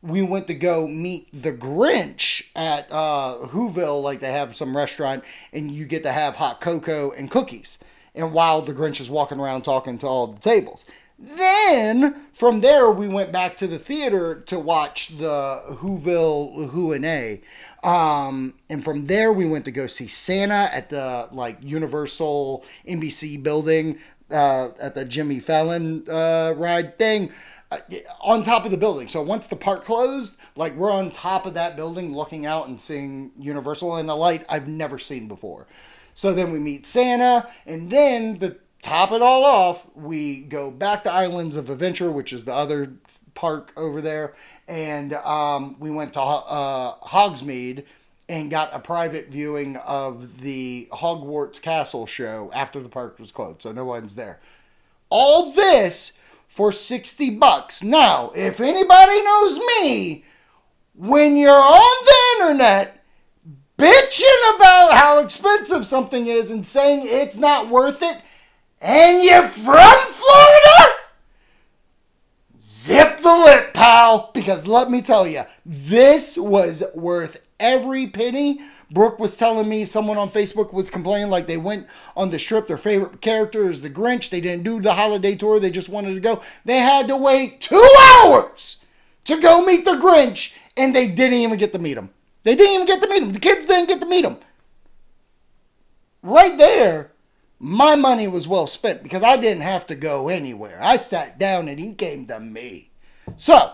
we 0.00 0.22
went 0.22 0.46
to 0.46 0.54
go 0.54 0.88
meet 0.88 1.28
the 1.32 1.52
Grinch 1.52 2.44
at 2.56 2.90
uh, 2.90 3.36
Whoville, 3.42 4.02
like 4.02 4.20
they 4.20 4.32
have 4.32 4.56
some 4.56 4.74
restaurant, 4.74 5.22
and 5.52 5.70
you 5.70 5.84
get 5.84 6.02
to 6.04 6.12
have 6.12 6.36
hot 6.36 6.60
cocoa 6.62 7.10
and 7.10 7.30
cookies. 7.30 7.78
And 8.14 8.32
while 8.32 8.62
the 8.62 8.72
Grinch 8.72 9.00
is 9.00 9.10
walking 9.10 9.38
around 9.38 9.62
talking 9.62 9.98
to 9.98 10.06
all 10.06 10.28
the 10.28 10.40
tables. 10.40 10.86
Then 11.18 12.26
from 12.32 12.60
there 12.60 12.90
we 12.90 13.08
went 13.08 13.32
back 13.32 13.56
to 13.56 13.66
the 13.66 13.78
theater 13.78 14.34
to 14.46 14.58
watch 14.58 15.16
the 15.16 15.62
Whoville 15.80 16.70
Who 16.70 16.92
and 16.92 17.04
A. 17.06 17.40
Um, 17.82 18.54
and 18.68 18.84
from 18.84 19.06
there 19.06 19.32
we 19.32 19.46
went 19.46 19.64
to 19.64 19.70
go 19.70 19.86
see 19.86 20.08
Santa 20.08 20.68
at 20.74 20.90
the 20.90 21.28
like 21.32 21.58
Universal 21.62 22.64
NBC 22.86 23.42
building. 23.42 23.98
uh, 24.30 24.70
at 24.80 24.94
the 24.94 25.04
Jimmy 25.04 25.40
Fallon 25.40 26.04
uh, 26.08 26.52
ride 26.56 26.98
thing 26.98 27.30
uh, 27.70 27.78
on 28.20 28.42
top 28.42 28.64
of 28.64 28.70
the 28.70 28.76
building. 28.76 29.08
So 29.08 29.22
once 29.22 29.46
the 29.46 29.56
park 29.56 29.84
closed, 29.84 30.36
like 30.56 30.74
we're 30.74 30.90
on 30.90 31.10
top 31.10 31.46
of 31.46 31.54
that 31.54 31.76
building 31.76 32.14
looking 32.14 32.46
out 32.46 32.68
and 32.68 32.80
seeing 32.80 33.30
Universal 33.38 33.98
in 33.98 34.08
a 34.08 34.14
light 34.14 34.44
I've 34.48 34.68
never 34.68 34.98
seen 34.98 35.28
before. 35.28 35.66
So 36.14 36.32
then 36.32 36.50
we 36.50 36.58
meet 36.58 36.86
Santa, 36.86 37.48
and 37.66 37.90
then 37.90 38.38
to 38.38 38.56
top 38.86 39.10
it 39.10 39.20
all 39.20 39.44
off, 39.44 39.84
we 39.96 40.42
go 40.42 40.70
back 40.70 41.02
to 41.02 41.12
Islands 41.12 41.56
of 41.56 41.70
Adventure, 41.70 42.12
which 42.12 42.32
is 42.32 42.44
the 42.44 42.54
other 42.54 42.92
park 43.34 43.72
over 43.76 44.00
there, 44.00 44.34
and 44.68 45.12
um, 45.12 45.74
we 45.80 45.90
went 45.90 46.12
to 46.12 46.20
uh, 46.20 46.94
Hogsmeade 47.00 47.84
and 48.28 48.48
got 48.48 48.72
a 48.72 48.78
private 48.78 49.28
viewing 49.28 49.76
of 49.78 50.40
the 50.40 50.88
Hogwarts 50.92 51.60
Castle 51.60 52.06
show 52.06 52.50
after 52.54 52.80
the 52.80 52.88
park 52.88 53.18
was 53.18 53.32
closed, 53.32 53.62
so 53.62 53.72
no 53.72 53.84
one's 53.84 54.14
there. 54.14 54.38
All 55.10 55.52
this 55.52 56.16
for 56.46 56.70
60 56.70 57.30
bucks. 57.38 57.82
Now, 57.82 58.30
if 58.36 58.60
anybody 58.60 59.22
knows 59.24 59.58
me, 59.58 60.24
when 60.94 61.36
you're 61.36 61.50
on 61.50 62.04
the 62.04 62.44
internet 62.44 63.04
bitching 63.76 64.54
about 64.56 64.92
how 64.92 65.20
expensive 65.22 65.86
something 65.86 66.26
is 66.28 66.50
and 66.50 66.64
saying 66.64 67.02
it's 67.04 67.36
not 67.36 67.68
worth 67.68 68.00
it, 68.02 68.22
and 68.80 69.22
you're 69.22 69.46
from 69.46 69.96
Florida, 70.08 70.92
zip 72.60 73.18
the 73.18 73.34
lip, 73.34 73.74
pal. 73.74 74.30
Because 74.34 74.66
let 74.66 74.90
me 74.90 75.02
tell 75.02 75.26
you, 75.26 75.44
this 75.64 76.36
was 76.36 76.82
worth 76.94 77.40
every 77.58 78.06
penny. 78.06 78.60
Brooke 78.90 79.18
was 79.18 79.36
telling 79.36 79.68
me 79.68 79.84
someone 79.84 80.16
on 80.16 80.30
Facebook 80.30 80.72
was 80.72 80.90
complaining 80.90 81.28
like 81.28 81.46
they 81.46 81.56
went 81.56 81.88
on 82.16 82.30
the 82.30 82.38
strip. 82.38 82.68
Their 82.68 82.76
favorite 82.76 83.20
character 83.20 83.68
is 83.68 83.82
the 83.82 83.90
Grinch. 83.90 84.30
They 84.30 84.40
didn't 84.40 84.62
do 84.64 84.80
the 84.80 84.94
holiday 84.94 85.34
tour. 85.34 85.58
They 85.58 85.70
just 85.70 85.88
wanted 85.88 86.14
to 86.14 86.20
go. 86.20 86.40
They 86.64 86.78
had 86.78 87.08
to 87.08 87.16
wait 87.16 87.60
two 87.60 87.90
hours 88.22 88.84
to 89.24 89.40
go 89.40 89.64
meet 89.64 89.84
the 89.84 89.92
Grinch, 89.92 90.52
and 90.76 90.94
they 90.94 91.08
didn't 91.08 91.38
even 91.38 91.58
get 91.58 91.72
to 91.72 91.80
meet 91.80 91.96
him. 91.96 92.10
They 92.44 92.54
didn't 92.54 92.74
even 92.74 92.86
get 92.86 93.02
to 93.02 93.08
meet 93.08 93.22
him. 93.24 93.32
The 93.32 93.40
kids 93.40 93.66
didn't 93.66 93.88
get 93.88 94.00
to 94.00 94.06
meet 94.06 94.24
him. 94.24 94.36
Right 96.22 96.56
there, 96.56 97.10
my 97.58 97.94
money 97.94 98.28
was 98.28 98.46
well 98.46 98.66
spent 98.66 99.02
because 99.02 99.22
I 99.22 99.36
didn't 99.36 99.62
have 99.62 99.86
to 99.86 99.94
go 99.94 100.28
anywhere. 100.28 100.78
I 100.80 100.96
sat 100.98 101.38
down 101.38 101.68
and 101.68 101.78
he 101.80 101.94
came 101.94 102.26
to 102.26 102.38
me. 102.38 102.90
So, 103.36 103.72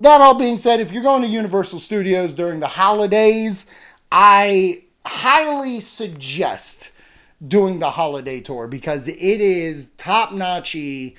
that 0.00 0.20
all 0.20 0.38
being 0.38 0.58
said, 0.58 0.80
if 0.80 0.92
you're 0.92 1.02
going 1.02 1.22
to 1.22 1.28
Universal 1.28 1.80
Studios 1.80 2.34
during 2.34 2.60
the 2.60 2.66
holidays, 2.66 3.66
I 4.10 4.84
highly 5.04 5.80
suggest 5.80 6.92
doing 7.46 7.78
the 7.78 7.90
holiday 7.90 8.40
tour 8.40 8.66
because 8.66 9.08
it 9.08 9.16
is 9.18 9.90
top 9.96 10.30
notchy 10.30 11.16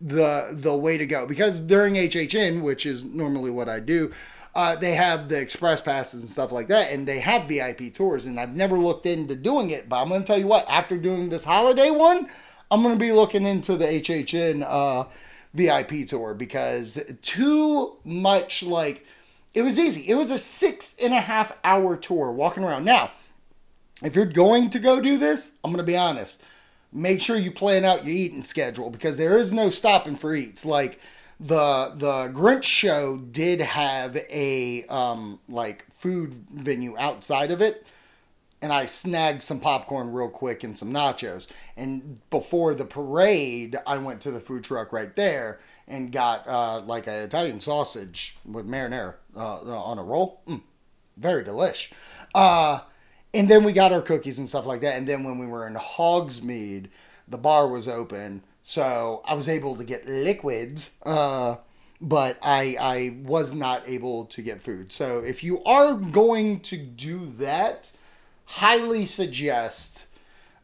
the 0.00 0.48
the 0.52 0.76
way 0.76 0.98
to 0.98 1.06
go. 1.06 1.26
Because 1.26 1.60
during 1.60 1.94
HHN, 1.94 2.62
which 2.62 2.86
is 2.86 3.04
normally 3.04 3.50
what 3.50 3.68
I 3.68 3.80
do, 3.80 4.12
uh, 4.54 4.76
they 4.76 4.92
have 4.92 5.28
the 5.28 5.40
express 5.40 5.80
passes 5.80 6.22
and 6.22 6.30
stuff 6.30 6.52
like 6.52 6.68
that, 6.68 6.92
and 6.92 7.06
they 7.06 7.18
have 7.20 7.48
VIP 7.48 7.92
tours. 7.92 8.26
And 8.26 8.38
I've 8.38 8.54
never 8.54 8.78
looked 8.78 9.06
into 9.06 9.34
doing 9.34 9.70
it, 9.70 9.88
but 9.88 10.00
I'm 10.00 10.08
going 10.08 10.20
to 10.20 10.26
tell 10.26 10.38
you 10.38 10.46
what. 10.46 10.68
After 10.68 10.96
doing 10.96 11.28
this 11.28 11.44
holiday 11.44 11.90
one, 11.90 12.28
I'm 12.70 12.82
going 12.82 12.94
to 12.94 13.00
be 13.00 13.12
looking 13.12 13.46
into 13.46 13.76
the 13.76 13.86
HHN 13.86 14.64
uh, 14.66 15.06
VIP 15.54 16.06
tour 16.06 16.34
because 16.34 17.02
too 17.22 17.96
much 18.04 18.62
like 18.62 19.06
it 19.54 19.62
was 19.62 19.78
easy. 19.78 20.02
It 20.08 20.14
was 20.14 20.30
a 20.30 20.38
six 20.38 20.96
and 21.02 21.12
a 21.12 21.20
half 21.20 21.56
hour 21.64 21.96
tour 21.96 22.30
walking 22.30 22.64
around. 22.64 22.84
Now, 22.84 23.12
if 24.02 24.16
you're 24.16 24.26
going 24.26 24.70
to 24.70 24.78
go 24.78 25.00
do 25.00 25.18
this, 25.18 25.52
I'm 25.62 25.70
going 25.70 25.84
to 25.84 25.90
be 25.90 25.96
honest. 25.96 26.42
Make 26.92 27.22
sure 27.22 27.36
you 27.36 27.50
plan 27.50 27.84
out 27.84 28.04
your 28.04 28.14
eating 28.14 28.44
schedule 28.44 28.90
because 28.90 29.16
there 29.16 29.38
is 29.38 29.52
no 29.52 29.70
stopping 29.70 30.16
for 30.16 30.34
eats. 30.34 30.64
Like 30.64 31.00
the 31.40 31.92
the 31.94 32.28
Grinch 32.32 32.64
show 32.64 33.16
did 33.16 33.60
have 33.60 34.16
a 34.16 34.84
um 34.86 35.40
like 35.48 35.84
food 35.92 36.32
venue 36.50 36.96
outside 36.98 37.50
of 37.50 37.60
it 37.60 37.86
and 38.64 38.72
I 38.72 38.86
snagged 38.86 39.42
some 39.42 39.60
popcorn 39.60 40.10
real 40.10 40.30
quick 40.30 40.64
and 40.64 40.76
some 40.76 40.90
nachos. 40.90 41.48
And 41.76 42.18
before 42.30 42.74
the 42.74 42.86
parade, 42.86 43.78
I 43.86 43.98
went 43.98 44.22
to 44.22 44.30
the 44.30 44.40
food 44.40 44.64
truck 44.64 44.90
right 44.90 45.14
there 45.14 45.60
and 45.86 46.10
got 46.10 46.48
uh, 46.48 46.80
like 46.80 47.06
an 47.06 47.12
Italian 47.12 47.60
sausage 47.60 48.38
with 48.46 48.66
marinara 48.66 49.16
uh, 49.36 49.58
on 49.58 49.98
a 49.98 50.02
roll. 50.02 50.40
Mm, 50.48 50.62
very 51.18 51.44
delish. 51.44 51.92
Uh, 52.34 52.80
and 53.34 53.50
then 53.50 53.64
we 53.64 53.74
got 53.74 53.92
our 53.92 54.00
cookies 54.00 54.38
and 54.38 54.48
stuff 54.48 54.64
like 54.64 54.80
that. 54.80 54.96
And 54.96 55.06
then 55.06 55.24
when 55.24 55.38
we 55.38 55.46
were 55.46 55.66
in 55.66 55.74
Hogsmeade, 55.74 56.86
the 57.28 57.36
bar 57.36 57.68
was 57.68 57.86
open, 57.86 58.44
so 58.66 59.20
I 59.28 59.34
was 59.34 59.46
able 59.46 59.76
to 59.76 59.84
get 59.84 60.08
liquids. 60.08 60.90
Uh, 61.04 61.56
but 62.00 62.38
I 62.42 62.76
I 62.80 63.16
was 63.22 63.54
not 63.54 63.86
able 63.86 64.24
to 64.26 64.42
get 64.42 64.60
food. 64.60 64.90
So 64.90 65.18
if 65.18 65.44
you 65.44 65.62
are 65.64 65.94
going 65.94 66.60
to 66.60 66.76
do 66.76 67.26
that, 67.38 67.92
highly 68.46 69.06
suggest 69.06 70.06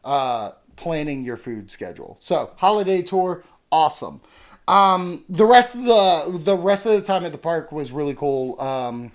uh, 0.03 0.51
planning 0.75 1.23
your 1.23 1.37
food 1.37 1.69
schedule. 1.69 2.17
So 2.19 2.51
holiday 2.57 3.03
tour, 3.03 3.43
awesome. 3.71 4.21
Um, 4.67 5.23
the 5.29 5.45
rest 5.45 5.75
of 5.75 5.85
the 5.85 6.39
the 6.43 6.57
rest 6.57 6.87
of 6.87 6.93
the 6.93 7.01
time 7.01 7.23
at 7.23 7.31
the 7.31 7.37
park 7.37 7.71
was 7.71 7.91
really 7.91 8.15
cool. 8.15 8.59
Um, 8.59 9.11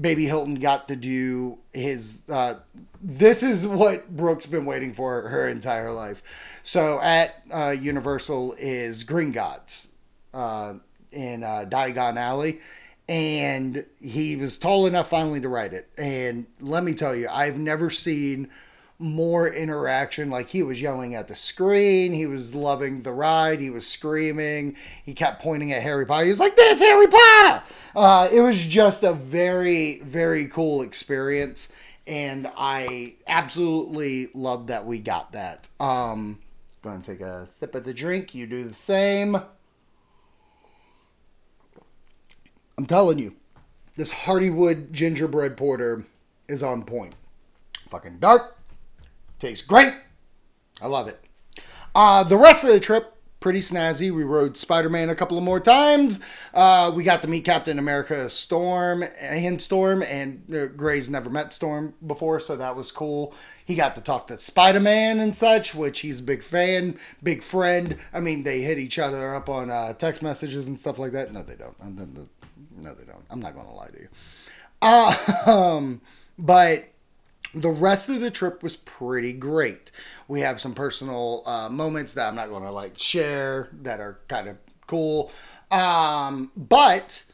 Baby 0.00 0.24
Hilton 0.24 0.54
got 0.56 0.88
to 0.88 0.96
do 0.96 1.58
his. 1.72 2.22
Uh, 2.28 2.54
this 3.06 3.42
is 3.42 3.66
what 3.66 4.16
Brooke's 4.16 4.46
been 4.46 4.64
waiting 4.64 4.94
for 4.94 5.28
her 5.28 5.46
entire 5.46 5.92
life. 5.92 6.22
So 6.62 7.00
at 7.02 7.42
uh, 7.52 7.76
Universal 7.78 8.54
is 8.58 9.04
Green 9.04 9.30
Gringotts 9.30 9.88
uh, 10.32 10.74
in 11.12 11.44
uh, 11.44 11.66
Diagon 11.68 12.16
Alley, 12.16 12.60
and 13.06 13.84
he 14.00 14.36
was 14.36 14.56
tall 14.56 14.86
enough 14.86 15.10
finally 15.10 15.40
to 15.42 15.48
ride 15.48 15.74
it. 15.74 15.90
And 15.98 16.46
let 16.60 16.82
me 16.82 16.94
tell 16.94 17.14
you, 17.14 17.28
I've 17.28 17.58
never 17.58 17.90
seen 17.90 18.48
more 18.98 19.48
interaction. 19.48 20.30
Like 20.30 20.48
he 20.48 20.62
was 20.62 20.80
yelling 20.80 21.14
at 21.14 21.28
the 21.28 21.36
screen, 21.36 22.14
he 22.14 22.26
was 22.26 22.54
loving 22.54 23.02
the 23.02 23.12
ride, 23.12 23.60
he 23.60 23.68
was 23.68 23.86
screaming, 23.86 24.76
he 25.04 25.12
kept 25.12 25.42
pointing 25.42 25.72
at 25.72 25.82
Harry 25.82 26.06
Potter. 26.06 26.24
He 26.24 26.30
was 26.30 26.40
like, 26.40 26.56
"There's 26.56 26.78
Harry 26.78 27.08
Potter!" 27.08 27.62
Uh, 27.94 28.28
it 28.32 28.40
was 28.40 28.64
just 28.64 29.02
a 29.02 29.12
very, 29.12 30.00
very 30.00 30.46
cool 30.46 30.80
experience, 30.80 31.68
and 32.06 32.50
I 32.56 33.14
absolutely 33.26 34.28
love 34.34 34.68
that 34.68 34.86
we 34.86 35.00
got 35.00 35.32
that. 35.32 35.68
Um, 35.80 36.38
going 36.82 37.00
to 37.00 37.10
take 37.12 37.20
a 37.20 37.46
sip 37.58 37.74
of 37.74 37.84
the 37.84 37.94
drink. 37.94 38.34
You 38.34 38.46
do 38.46 38.64
the 38.64 38.74
same. 38.74 39.36
I'm 42.76 42.86
telling 42.86 43.18
you, 43.18 43.34
this 43.96 44.12
Hardywood 44.12 44.90
gingerbread 44.90 45.56
porter 45.56 46.04
is 46.48 46.62
on 46.62 46.82
point. 46.82 47.14
Fucking 47.88 48.18
dark, 48.18 48.58
tastes 49.38 49.64
great. 49.64 49.92
I 50.82 50.88
love 50.88 51.06
it. 51.08 51.20
Uh, 51.94 52.24
the 52.24 52.36
rest 52.36 52.64
of 52.64 52.70
the 52.70 52.80
trip, 52.80 53.13
pretty 53.44 53.60
snazzy. 53.60 54.10
We 54.10 54.24
rode 54.24 54.56
Spider 54.56 54.88
Man 54.88 55.10
a 55.10 55.14
couple 55.14 55.36
of 55.36 55.44
more 55.44 55.60
times. 55.60 56.18
Uh, 56.54 56.90
we 56.94 57.04
got 57.04 57.20
to 57.20 57.28
meet 57.28 57.44
Captain 57.44 57.78
America 57.78 58.30
Storm 58.30 59.04
and 59.20 59.60
Storm, 59.60 60.02
and 60.02 60.42
uh, 60.50 60.68
Gray's 60.68 61.10
never 61.10 61.28
met 61.28 61.52
Storm 61.52 61.92
before, 62.06 62.40
so 62.40 62.56
that 62.56 62.74
was 62.74 62.90
cool. 62.90 63.34
He 63.62 63.74
got 63.74 63.96
to 63.96 64.00
talk 64.00 64.28
to 64.28 64.40
Spider 64.40 64.80
Man 64.80 65.20
and 65.20 65.36
such, 65.36 65.74
which 65.74 66.00
he's 66.00 66.20
a 66.20 66.22
big 66.22 66.42
fan, 66.42 66.98
big 67.22 67.42
friend. 67.42 67.98
I 68.14 68.20
mean, 68.20 68.44
they 68.44 68.62
hit 68.62 68.78
each 68.78 68.98
other 68.98 69.34
up 69.34 69.50
on 69.50 69.70
uh, 69.70 69.92
text 69.92 70.22
messages 70.22 70.64
and 70.64 70.80
stuff 70.80 70.98
like 70.98 71.12
that. 71.12 71.30
No, 71.30 71.42
they 71.42 71.56
don't. 71.56 71.78
No, 72.78 72.94
they 72.94 73.04
don't. 73.04 73.26
I'm 73.28 73.40
not 73.40 73.52
going 73.52 73.66
to 73.66 73.72
lie 73.74 73.88
to 73.88 74.00
you. 74.00 74.08
Uh, 74.80 75.42
um, 75.46 76.00
but 76.38 76.86
the 77.54 77.70
rest 77.70 78.08
of 78.08 78.20
the 78.20 78.30
trip 78.30 78.62
was 78.62 78.76
pretty 78.76 79.32
great. 79.32 79.90
We 80.28 80.40
have 80.40 80.60
some 80.60 80.74
personal 80.74 81.42
uh, 81.46 81.68
moments 81.68 82.14
that 82.14 82.28
I'm 82.28 82.34
not 82.34 82.48
going 82.48 82.64
to 82.64 82.70
like 82.70 82.98
share 82.98 83.68
that 83.82 84.00
are 84.00 84.18
kind 84.28 84.48
of 84.48 84.56
cool. 84.86 85.30
Um, 85.70 86.50
but 86.56 87.24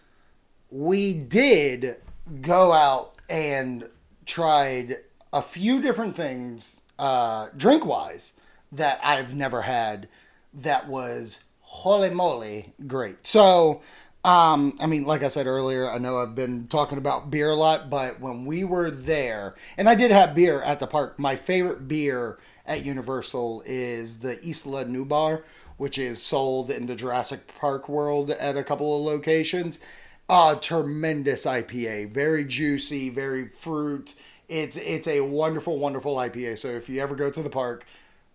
we 0.71 1.15
did 1.15 1.97
go 2.41 2.73
out 2.73 3.15
and 3.29 3.89
tried 4.27 4.99
a 5.33 5.43
few 5.43 5.81
different 5.81 6.17
things 6.17 6.83
uh, 6.99 7.49
drink 7.57 7.87
wise 7.87 8.35
that 8.73 9.01
I've 9.03 9.35
never 9.35 9.63
had 9.63 10.09
that 10.53 10.89
was 10.89 11.45
holy 11.61 12.11
moly 12.11 12.73
great. 12.87 13.27
So 13.27 13.81
um, 14.23 14.77
I 14.79 14.87
mean, 14.87 15.05
like 15.05 15.23
I 15.23 15.29
said 15.29 15.47
earlier, 15.47 15.91
I 15.91 15.97
know 15.97 16.19
I've 16.19 16.35
been 16.35 16.67
talking 16.67 16.99
about 16.99 17.31
beer 17.31 17.49
a 17.51 17.55
lot, 17.55 17.89
but 17.89 18.21
when 18.21 18.45
we 18.45 18.65
were 18.65 18.91
there, 18.91 19.55
and 19.79 19.89
I 19.89 19.95
did 19.95 20.11
have 20.11 20.35
beer 20.35 20.61
at 20.61 20.79
the 20.79 20.87
park, 20.87 21.19
my 21.19 21.37
favorite 21.37 21.89
beer 21.89 22.39
at 22.67 22.85
Universal 22.85 23.63
is 23.65 24.19
the 24.19 24.39
Isla 24.47 24.85
Nublar, 24.85 25.43
which 25.79 25.97
is 25.97 26.23
sold 26.23 26.71
in 26.71 26.85
the 26.85 26.95
Jurassic 26.95 27.51
Park 27.59 27.89
world 27.89 28.31
at 28.31 28.59
a 28.59 28.63
couple 28.63 28.95
of 28.95 29.03
locations. 29.03 29.81
Uh, 30.29 30.55
tremendous 30.55 31.47
IPA, 31.47 32.13
very 32.13 32.45
juicy, 32.45 33.09
very 33.09 33.49
fruit. 33.49 34.15
It's 34.49 34.77
it's 34.77 35.09
a 35.09 35.23
wonderful, 35.23 35.79
wonderful 35.79 36.17
IPA. 36.17 36.59
So 36.59 36.69
if 36.69 36.91
you 36.91 37.01
ever 37.01 37.15
go 37.15 37.31
to 37.31 37.43
the 37.43 37.51
park, 37.51 37.87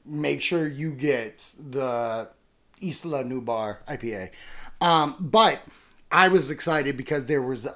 make 0.04 0.42
sure 0.42 0.68
you 0.68 0.92
get 0.92 1.54
the 1.60 2.30
Isla 2.82 3.24
Nublar 3.24 3.78
IPA. 3.88 4.32
Um, 4.82 5.16
but 5.20 5.62
I 6.12 6.28
was 6.28 6.50
excited 6.50 6.98
because 6.98 7.26
there 7.26 7.42
was 7.42 7.66
uh, 7.66 7.72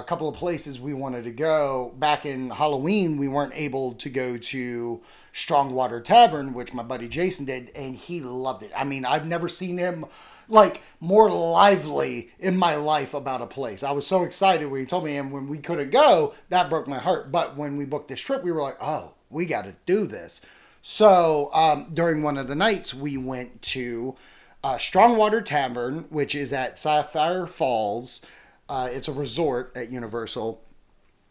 a 0.00 0.04
couple 0.06 0.28
of 0.28 0.34
places 0.34 0.80
we 0.80 0.94
wanted 0.94 1.24
to 1.24 1.30
go. 1.30 1.94
Back 1.98 2.26
in 2.26 2.50
Halloween, 2.50 3.16
we 3.16 3.28
weren't 3.28 3.54
able 3.54 3.94
to 3.94 4.10
go 4.10 4.36
to 4.36 5.00
Strongwater 5.32 6.00
Tavern, 6.00 6.52
which 6.54 6.74
my 6.74 6.82
buddy 6.82 7.08
Jason 7.08 7.46
did, 7.46 7.70
and 7.74 7.94
he 7.94 8.20
loved 8.20 8.62
it. 8.62 8.72
I 8.76 8.84
mean, 8.84 9.04
I've 9.04 9.26
never 9.26 9.48
seen 9.48 9.78
him 9.78 10.04
like 10.48 10.82
more 11.00 11.30
lively 11.30 12.30
in 12.38 12.56
my 12.56 12.74
life 12.74 13.14
about 13.14 13.42
a 13.42 13.46
place. 13.46 13.82
I 13.82 13.92
was 13.92 14.06
so 14.06 14.24
excited 14.24 14.66
when 14.66 14.80
he 14.80 14.86
told 14.86 15.04
me, 15.04 15.16
and 15.16 15.30
when 15.30 15.46
we 15.46 15.58
couldn't 15.58 15.90
go, 15.90 16.34
that 16.48 16.70
broke 16.70 16.88
my 16.88 16.98
heart. 16.98 17.30
But 17.30 17.56
when 17.56 17.76
we 17.76 17.84
booked 17.84 18.08
this 18.08 18.20
trip, 18.20 18.42
we 18.42 18.50
were 18.50 18.62
like, 18.62 18.78
oh, 18.80 19.12
we 19.30 19.46
got 19.46 19.64
to 19.64 19.74
do 19.86 20.06
this. 20.06 20.40
So 20.82 21.50
um, 21.52 21.90
during 21.92 22.22
one 22.22 22.38
of 22.38 22.48
the 22.48 22.54
nights, 22.54 22.94
we 22.94 23.16
went 23.16 23.62
to 23.62 24.16
uh, 24.64 24.78
Strongwater 24.78 25.40
Tavern, 25.40 26.06
which 26.10 26.34
is 26.34 26.52
at 26.52 26.78
Sapphire 26.78 27.46
Falls. 27.46 28.24
Uh, 28.68 28.88
it's 28.90 29.08
a 29.08 29.12
resort 29.12 29.72
at 29.74 29.90
Universal. 29.90 30.62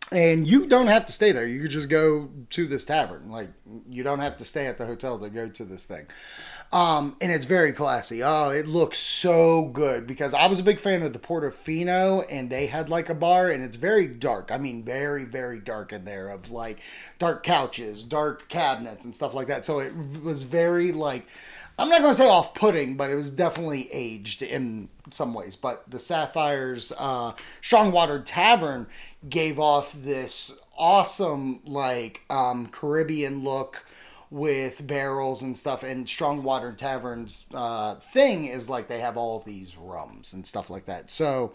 And 0.10 0.48
you 0.48 0.68
don't 0.68 0.88
have 0.88 1.06
to 1.08 1.14
stay 1.14 1.34
there. 1.34 1.46
You 1.46 1.62
could 1.62 1.72
just 1.72 1.90
go 1.90 2.30
to 2.52 2.66
this 2.66 2.86
tavern. 2.86 3.30
Like, 3.30 3.50
you 3.90 4.04
don't 4.04 4.20
have 4.20 4.38
to 4.38 4.46
stay 4.46 4.68
at 4.68 4.78
the 4.78 4.86
hotel 4.86 5.20
to 5.20 5.30
go 5.30 5.50
to 5.50 5.66
this 5.66 5.86
thing. 5.86 6.08
Um, 6.72 7.16
and 7.22 7.32
it's 7.32 7.46
very 7.46 7.72
classy. 7.72 8.24
Oh, 8.24 8.50
it 8.50 8.68
looks 8.68 9.00
so 9.00 9.66
good 9.66 10.06
because 10.06 10.34
I 10.34 10.48
was 10.48 10.60
a 10.60 10.64
big 10.64 10.80
fan 10.80 11.02
of 11.02 11.14
the 11.14 11.20
Portofino 11.20 12.26
and 12.30 12.50
they 12.50 12.68
had 12.68 12.90
like 12.90 13.10
a 13.10 13.16
bar 13.16 13.50
and 13.50 13.64
it's 13.64 13.78
very 13.78 14.08
dark. 14.08 14.52
I 14.52 14.58
mean, 14.58 14.84
very, 14.84 15.24
very 15.24 15.60
dark 15.60 15.94
in 15.94 16.04
there 16.04 16.30
of 16.30 16.52
like 16.52 16.82
dark 17.20 17.44
couches, 17.44 18.04
dark 18.04 18.50
cabinets 18.50 19.06
and 19.06 19.16
stuff 19.16 19.34
like 19.34 19.48
that. 19.48 19.66
So 19.66 19.80
it 19.80 19.94
was 20.22 20.44
very 20.44 20.92
like, 20.92 21.26
I'm 21.80 21.90
not 21.90 22.02
going 22.02 22.12
to 22.12 22.18
say 22.18 22.28
off 22.28 22.56
putting, 22.56 22.98
but 22.98 23.10
it 23.10 23.16
was 23.16 23.30
definitely 23.30 23.88
aged 23.92 24.42
in 24.42 24.90
some 25.12 25.34
ways. 25.34 25.56
But 25.56 25.90
the 25.90 26.00
Sapphires 26.00 26.92
uh, 26.98 27.34
Strongwater 27.62 28.20
Tavern 28.20 28.88
gave 29.30 29.60
off 29.60 29.94
this 29.94 30.60
awesome, 30.78 31.60
like, 31.66 32.22
um, 32.30 32.68
Caribbean 32.68 33.44
look 33.44 33.86
with 34.30 34.86
barrels 34.86 35.42
and 35.42 35.58
stuff. 35.58 35.84
And 35.84 36.08
Strongwater 36.08 36.74
Tavern's 36.74 37.46
uh, 37.54 37.96
thing 37.96 38.46
is 38.46 38.70
like 38.70 38.88
they 38.88 39.00
have 39.00 39.18
all 39.18 39.40
these 39.40 39.78
rums 39.78 40.34
and 40.34 40.46
stuff 40.46 40.70
like 40.70 40.86
that. 40.86 41.12
So 41.12 41.54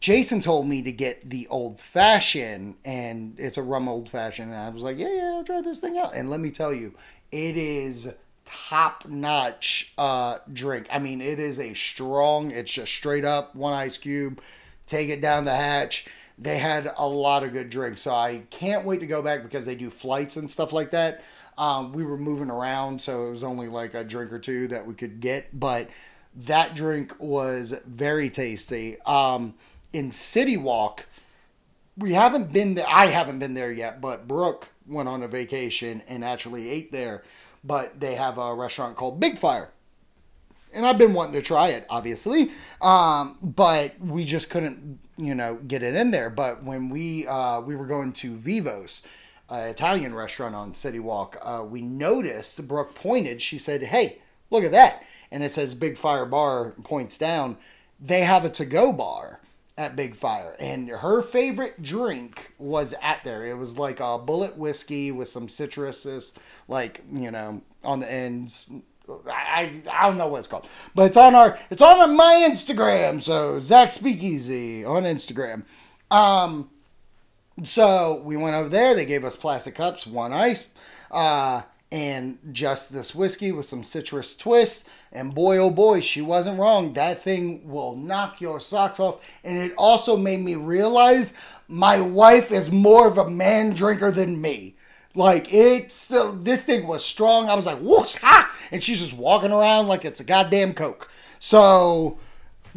Jason 0.00 0.40
told 0.40 0.68
me 0.68 0.82
to 0.82 0.92
get 0.92 1.28
the 1.28 1.48
old 1.48 1.80
fashioned, 1.80 2.76
and 2.84 3.34
it's 3.38 3.56
a 3.56 3.62
rum 3.62 3.88
old 3.88 4.08
fashioned. 4.08 4.52
And 4.52 4.60
I 4.60 4.68
was 4.68 4.82
like, 4.82 4.98
yeah, 4.98 5.12
yeah, 5.12 5.34
I'll 5.36 5.44
try 5.44 5.60
this 5.60 5.80
thing 5.80 5.98
out. 5.98 6.14
And 6.14 6.30
let 6.30 6.40
me 6.40 6.50
tell 6.50 6.72
you, 6.72 6.94
it 7.32 7.56
is 7.56 8.12
top 8.48 9.06
notch 9.06 9.92
uh, 9.98 10.38
drink. 10.50 10.86
I 10.90 10.98
mean, 10.98 11.20
it 11.20 11.38
is 11.38 11.58
a 11.58 11.74
strong, 11.74 12.50
it's 12.50 12.72
just 12.72 12.92
straight 12.92 13.24
up 13.24 13.54
one 13.54 13.74
ice 13.74 13.98
cube, 13.98 14.40
take 14.86 15.10
it 15.10 15.20
down 15.20 15.44
the 15.44 15.54
hatch. 15.54 16.06
They 16.38 16.58
had 16.58 16.90
a 16.96 17.06
lot 17.06 17.42
of 17.42 17.52
good 17.52 17.68
drinks, 17.68 18.02
so 18.02 18.14
I 18.14 18.44
can't 18.50 18.86
wait 18.86 19.00
to 19.00 19.06
go 19.06 19.20
back 19.22 19.42
because 19.42 19.66
they 19.66 19.74
do 19.74 19.90
flights 19.90 20.36
and 20.36 20.50
stuff 20.50 20.72
like 20.72 20.92
that. 20.92 21.22
Um, 21.58 21.92
we 21.92 22.04
were 22.04 22.16
moving 22.16 22.50
around, 22.50 23.02
so 23.02 23.26
it 23.26 23.30
was 23.30 23.42
only 23.42 23.68
like 23.68 23.94
a 23.94 24.04
drink 24.04 24.32
or 24.32 24.38
two 24.38 24.68
that 24.68 24.86
we 24.86 24.94
could 24.94 25.20
get, 25.20 25.58
but 25.58 25.90
that 26.34 26.74
drink 26.74 27.14
was 27.18 27.74
very 27.86 28.30
tasty. 28.30 29.00
Um, 29.02 29.54
in 29.92 30.12
City 30.12 30.56
Walk, 30.56 31.06
we 31.96 32.12
haven't 32.12 32.52
been 32.52 32.76
there. 32.76 32.86
I 32.88 33.06
haven't 33.06 33.40
been 33.40 33.54
there 33.54 33.72
yet, 33.72 34.00
but 34.00 34.28
Brooke 34.28 34.68
went 34.86 35.08
on 35.08 35.22
a 35.22 35.28
vacation 35.28 36.02
and 36.08 36.24
actually 36.24 36.70
ate 36.70 36.92
there 36.92 37.24
but 37.64 38.00
they 38.00 38.14
have 38.14 38.38
a 38.38 38.54
restaurant 38.54 38.96
called 38.96 39.20
Big 39.20 39.38
Fire. 39.38 39.70
And 40.72 40.84
I've 40.84 40.98
been 40.98 41.14
wanting 41.14 41.34
to 41.34 41.42
try 41.42 41.68
it, 41.68 41.86
obviously, 41.88 42.50
um, 42.82 43.38
but 43.42 43.98
we 44.00 44.24
just 44.24 44.50
couldn't, 44.50 44.98
you 45.16 45.34
know, 45.34 45.56
get 45.66 45.82
it 45.82 45.94
in 45.94 46.10
there. 46.10 46.28
But 46.28 46.62
when 46.62 46.90
we 46.90 47.26
uh, 47.26 47.60
we 47.62 47.74
were 47.74 47.86
going 47.86 48.12
to 48.14 48.36
Vivos, 48.36 49.02
uh, 49.50 49.66
Italian 49.70 50.14
restaurant 50.14 50.54
on 50.54 50.74
City 50.74 50.98
Walk, 51.00 51.38
uh, 51.40 51.64
we 51.66 51.80
noticed 51.80 52.68
Brooke 52.68 52.94
pointed. 52.94 53.40
She 53.40 53.58
said, 53.58 53.82
"Hey, 53.84 54.18
look 54.50 54.62
at 54.62 54.72
that!" 54.72 55.02
And 55.30 55.42
it 55.42 55.52
says 55.52 55.74
Big 55.74 55.96
Fire 55.96 56.26
Bar. 56.26 56.74
Points 56.84 57.16
down. 57.16 57.56
They 57.98 58.20
have 58.20 58.44
a 58.44 58.50
to-go 58.50 58.92
bar 58.92 59.40
at 59.78 59.94
Big 59.94 60.14
Fire, 60.14 60.56
and 60.58 60.88
her 60.88 61.22
favorite 61.22 61.80
drink 61.80 62.52
was 62.58 62.94
at 63.00 63.22
there. 63.22 63.46
It 63.46 63.56
was 63.56 63.78
like 63.78 64.00
a 64.00 64.18
bullet 64.18 64.58
whiskey 64.58 65.12
with 65.12 65.28
some 65.28 65.46
citruses, 65.46 66.34
like 66.66 67.00
you 67.10 67.30
know, 67.30 67.62
on 67.84 68.00
the 68.00 68.12
ends. 68.12 68.68
I, 69.26 69.70
I 69.90 70.06
don't 70.06 70.18
know 70.18 70.28
what 70.28 70.40
it's 70.40 70.48
called, 70.48 70.68
but 70.94 71.06
it's 71.06 71.16
on 71.16 71.34
our 71.34 71.58
it's 71.70 71.80
on 71.80 72.16
my 72.16 72.46
Instagram. 72.50 73.22
So 73.22 73.60
Zach 73.60 73.92
Speakeasy 73.92 74.84
on 74.84 75.04
Instagram. 75.04 75.62
Um, 76.10 76.68
so 77.62 78.20
we 78.24 78.36
went 78.36 78.56
over 78.56 78.68
there. 78.68 78.94
They 78.94 79.06
gave 79.06 79.24
us 79.24 79.36
plastic 79.36 79.76
cups, 79.76 80.06
one 80.06 80.32
ice. 80.32 80.72
Uh, 81.10 81.62
and 81.90 82.38
just 82.52 82.92
this 82.92 83.14
whiskey 83.14 83.52
with 83.52 83.64
some 83.64 83.82
citrus 83.82 84.36
twist. 84.36 84.90
And 85.10 85.34
boy, 85.34 85.58
oh 85.58 85.70
boy, 85.70 86.00
she 86.00 86.20
wasn't 86.20 86.58
wrong. 86.58 86.92
That 86.92 87.22
thing 87.22 87.66
will 87.68 87.96
knock 87.96 88.40
your 88.40 88.60
socks 88.60 89.00
off. 89.00 89.24
And 89.42 89.56
it 89.56 89.72
also 89.78 90.16
made 90.16 90.40
me 90.40 90.54
realize 90.54 91.32
my 91.66 92.00
wife 92.00 92.50
is 92.50 92.70
more 92.70 93.06
of 93.06 93.18
a 93.18 93.30
man 93.30 93.70
drinker 93.74 94.10
than 94.10 94.40
me. 94.40 94.76
Like 95.14 95.52
it's 95.52 95.94
still, 95.94 96.32
this 96.32 96.62
thing 96.62 96.86
was 96.86 97.04
strong. 97.04 97.48
I 97.48 97.54
was 97.54 97.66
like, 97.66 97.78
whoosh, 97.78 98.16
ha! 98.16 98.54
And 98.70 98.82
she's 98.84 99.00
just 99.00 99.14
walking 99.14 99.52
around 99.52 99.88
like 99.88 100.04
it's 100.04 100.20
a 100.20 100.24
goddamn 100.24 100.74
Coke. 100.74 101.10
So 101.40 102.18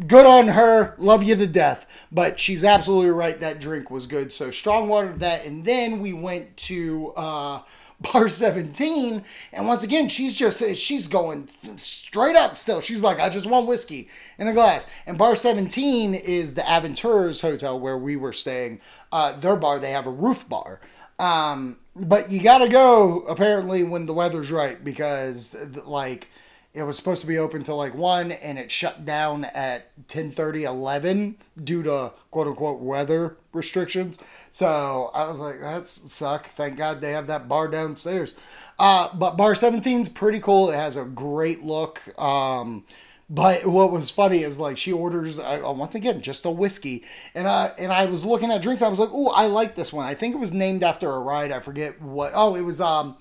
good 0.06 0.24
on 0.26 0.48
her. 0.48 0.94
Love 0.98 1.22
you 1.22 1.36
to 1.36 1.46
death. 1.46 1.86
But 2.10 2.40
she's 2.40 2.64
absolutely 2.64 3.10
right. 3.10 3.38
That 3.38 3.60
drink 3.60 3.90
was 3.90 4.06
good. 4.06 4.32
So 4.32 4.50
strong 4.50 4.88
water 4.88 5.12
that. 5.18 5.44
And 5.44 5.64
then 5.64 6.00
we 6.00 6.12
went 6.12 6.56
to, 6.58 7.12
uh, 7.14 7.60
bar 8.02 8.28
17 8.28 9.24
and 9.52 9.68
once 9.68 9.82
again 9.82 10.08
she's 10.08 10.34
just 10.34 10.62
she's 10.76 11.06
going 11.06 11.48
straight 11.76 12.36
up 12.36 12.58
still. 12.58 12.80
She's 12.80 13.02
like 13.02 13.20
i 13.20 13.28
just 13.28 13.46
want 13.46 13.66
whiskey 13.66 14.08
in 14.38 14.48
a 14.48 14.52
glass. 14.52 14.86
And 15.06 15.18
bar 15.18 15.36
17 15.36 16.14
is 16.14 16.54
the 16.54 16.68
aventures 16.68 17.40
hotel 17.40 17.78
where 17.78 17.98
we 17.98 18.16
were 18.16 18.32
staying. 18.32 18.80
Uh, 19.10 19.32
their 19.32 19.56
bar 19.56 19.78
they 19.78 19.90
have 19.90 20.06
a 20.06 20.10
roof 20.10 20.48
bar. 20.48 20.80
Um, 21.18 21.78
but 21.94 22.30
you 22.30 22.42
gotta 22.42 22.68
go 22.68 23.20
apparently 23.22 23.84
when 23.84 24.06
the 24.06 24.14
weather's 24.14 24.50
right 24.50 24.82
because 24.82 25.54
like 25.84 26.28
it 26.74 26.84
was 26.84 26.96
supposed 26.96 27.20
to 27.20 27.26
be 27.26 27.38
open 27.38 27.62
till 27.62 27.76
like 27.76 27.94
1 27.94 28.32
and 28.32 28.58
it 28.58 28.70
shut 28.70 29.04
down 29.04 29.44
at 29.44 29.90
10 30.08 30.32
30 30.32 30.64
11 30.64 31.36
due 31.62 31.82
to 31.82 32.12
quote 32.30 32.46
unquote 32.46 32.80
weather 32.80 33.36
restrictions 33.52 34.18
so 34.52 35.10
I 35.14 35.30
was 35.30 35.40
like, 35.40 35.62
that's 35.62 36.12
suck. 36.12 36.44
Thank 36.44 36.76
God 36.76 37.00
they 37.00 37.12
have 37.12 37.26
that 37.28 37.48
bar 37.48 37.68
downstairs. 37.68 38.34
Uh, 38.78 39.08
but 39.14 39.38
bar 39.38 39.54
17 39.54 40.02
is 40.02 40.08
pretty 40.10 40.40
cool. 40.40 40.70
It 40.70 40.74
has 40.76 40.94
a 40.94 41.06
great 41.06 41.62
look. 41.62 42.02
Um, 42.20 42.84
but 43.30 43.66
what 43.66 43.90
was 43.90 44.10
funny 44.10 44.42
is 44.42 44.58
like 44.58 44.76
she 44.76 44.92
orders 44.92 45.38
uh, 45.38 45.62
once 45.74 45.94
again 45.94 46.20
just 46.20 46.44
a 46.44 46.50
whiskey, 46.50 47.02
and 47.34 47.48
I 47.48 47.72
and 47.78 47.90
I 47.90 48.04
was 48.04 48.26
looking 48.26 48.50
at 48.50 48.60
drinks. 48.60 48.82
I 48.82 48.88
was 48.88 48.98
like, 48.98 49.08
oh, 49.10 49.28
I 49.28 49.46
like 49.46 49.74
this 49.74 49.90
one. 49.90 50.04
I 50.04 50.12
think 50.12 50.34
it 50.34 50.38
was 50.38 50.52
named 50.52 50.84
after 50.84 51.08
a 51.08 51.18
ride. 51.18 51.50
I 51.50 51.60
forget 51.60 52.02
what. 52.02 52.32
Oh, 52.34 52.54
it 52.54 52.60
was 52.60 52.78
um, 52.78 53.16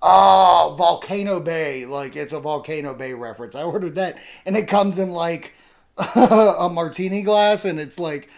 oh, 0.00 0.76
Volcano 0.78 1.40
Bay. 1.40 1.86
Like 1.86 2.14
it's 2.14 2.32
a 2.32 2.38
Volcano 2.38 2.94
Bay 2.94 3.14
reference. 3.14 3.56
I 3.56 3.64
ordered 3.64 3.96
that, 3.96 4.16
and 4.46 4.56
it 4.56 4.68
comes 4.68 4.96
in 4.96 5.10
like 5.10 5.54
a 6.14 6.70
martini 6.72 7.22
glass, 7.22 7.64
and 7.64 7.80
it's 7.80 7.98
like 7.98 8.30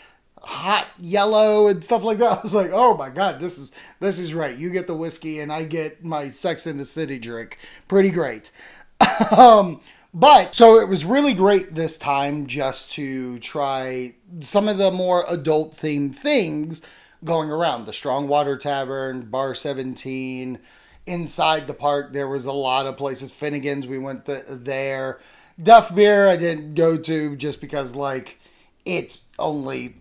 hot 0.42 0.88
yellow 0.98 1.68
and 1.68 1.82
stuff 1.82 2.02
like 2.02 2.18
that. 2.18 2.32
I 2.38 2.42
was 2.42 2.54
like, 2.54 2.70
oh 2.72 2.96
my 2.96 3.10
god, 3.10 3.40
this 3.40 3.58
is 3.58 3.72
this 4.00 4.18
is 4.18 4.34
right. 4.34 4.56
You 4.56 4.70
get 4.70 4.86
the 4.86 4.96
whiskey 4.96 5.40
and 5.40 5.52
I 5.52 5.64
get 5.64 6.04
my 6.04 6.30
Sex 6.30 6.66
in 6.66 6.78
the 6.78 6.84
City 6.84 7.18
drink. 7.18 7.58
Pretty 7.88 8.10
great. 8.10 8.50
um, 9.36 9.80
but 10.12 10.54
so 10.54 10.80
it 10.80 10.88
was 10.88 11.04
really 11.04 11.34
great 11.34 11.74
this 11.74 11.96
time 11.96 12.46
just 12.46 12.90
to 12.92 13.38
try 13.38 14.14
some 14.40 14.68
of 14.68 14.78
the 14.78 14.90
more 14.90 15.24
adult 15.28 15.74
themed 15.74 16.16
things 16.16 16.82
going 17.22 17.50
around. 17.50 17.86
The 17.86 17.92
Strongwater 17.92 18.56
Tavern, 18.56 19.22
Bar 19.22 19.54
17, 19.54 20.58
inside 21.06 21.66
the 21.66 21.74
park 21.74 22.12
there 22.12 22.28
was 22.28 22.44
a 22.44 22.52
lot 22.52 22.86
of 22.86 22.96
places. 22.96 23.32
Finnegan's 23.32 23.86
we 23.86 23.98
went 23.98 24.26
th- 24.26 24.44
there. 24.48 25.20
Duff 25.62 25.94
Beer 25.94 26.28
I 26.28 26.36
didn't 26.36 26.74
go 26.74 26.96
to 26.96 27.36
just 27.36 27.60
because 27.60 27.94
like 27.94 28.38
it's 28.84 29.28
only 29.38 29.96